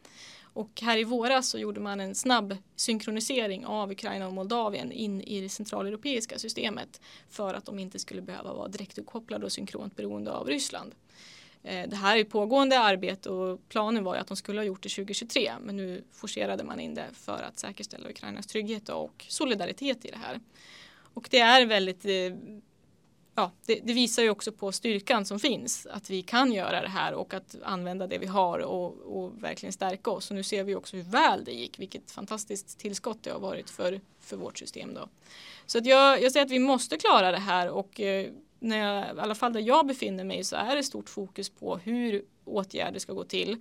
[0.54, 5.20] Och här i våras så gjorde man en snabb synkronisering av Ukraina och Moldavien in
[5.20, 9.96] i det centraleuropeiska systemet för att de inte skulle behöva vara direkt uppkopplade och synkront
[9.96, 10.94] beroende av Ryssland.
[11.64, 14.82] Eh, det här är pågående arbete och planen var ju att de skulle ha gjort
[14.82, 20.04] det 2023 men nu forcerade man in det för att säkerställa Ukrainas trygghet och solidaritet
[20.04, 20.40] i det här.
[21.14, 22.58] Och det är väldigt eh,
[23.36, 26.88] Ja, det, det, visar ju också på styrkan som finns att vi kan göra det
[26.88, 30.30] här och att använda det vi har och, och verkligen stärka oss.
[30.30, 33.70] Och nu ser vi också hur väl det gick, vilket fantastiskt tillskott det har varit
[33.70, 34.94] för, för vårt system.
[34.94, 35.08] Då.
[35.66, 38.30] Så att jag, jag säger att vi måste klara det här och eh,
[38.64, 41.76] när jag, i alla fall där jag befinner mig så är det stort fokus på
[41.76, 43.56] hur åtgärder ska gå till.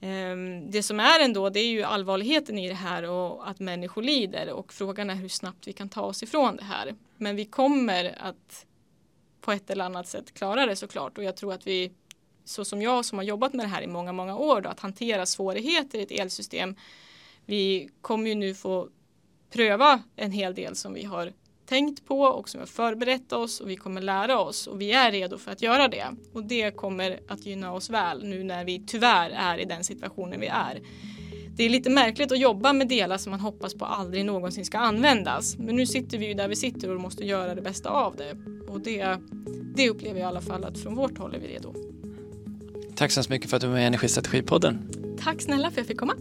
[0.00, 4.02] Ehm, det som är ändå det är ju allvarligheten i det här och att människor
[4.02, 6.94] lider och frågan är hur snabbt vi kan ta oss ifrån det här.
[7.16, 8.66] Men vi kommer att
[9.40, 11.92] på ett eller annat sätt klara det såklart och jag tror att vi
[12.44, 14.80] så som jag som har jobbat med det här i många, många år då, att
[14.80, 16.76] hantera svårigheter i ett elsystem.
[17.46, 18.88] Vi kommer ju nu få
[19.50, 21.32] pröva en hel del som vi har
[21.68, 24.92] tänkt på och som vi har förberett oss och vi kommer lära oss och vi
[24.92, 26.06] är redo för att göra det.
[26.32, 30.40] Och det kommer att gynna oss väl nu när vi tyvärr är i den situationen
[30.40, 30.80] vi är.
[31.56, 34.78] Det är lite märkligt att jobba med delar som man hoppas på aldrig någonsin ska
[34.78, 35.58] användas.
[35.58, 38.36] Men nu sitter vi ju där vi sitter och måste göra det bästa av det.
[38.68, 39.18] Och det,
[39.76, 41.74] det upplever jag i alla fall att från vårt håll är vi redo.
[42.94, 44.90] Tack så mycket för att du var med i Energistrategipodden.
[45.24, 46.14] Tack snälla för att jag fick komma.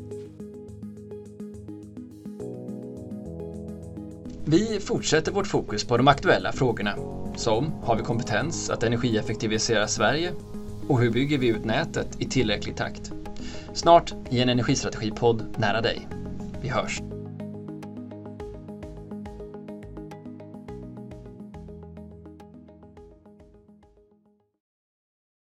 [4.50, 6.95] Vi fortsätter vårt fokus på de aktuella frågorna
[7.36, 10.32] som har vi kompetens att energieffektivisera Sverige
[10.88, 13.12] och hur bygger vi ut nätet i tillräcklig takt?
[13.74, 16.08] Snart i en energistrategipodd nära dig.
[16.62, 17.02] Vi hörs!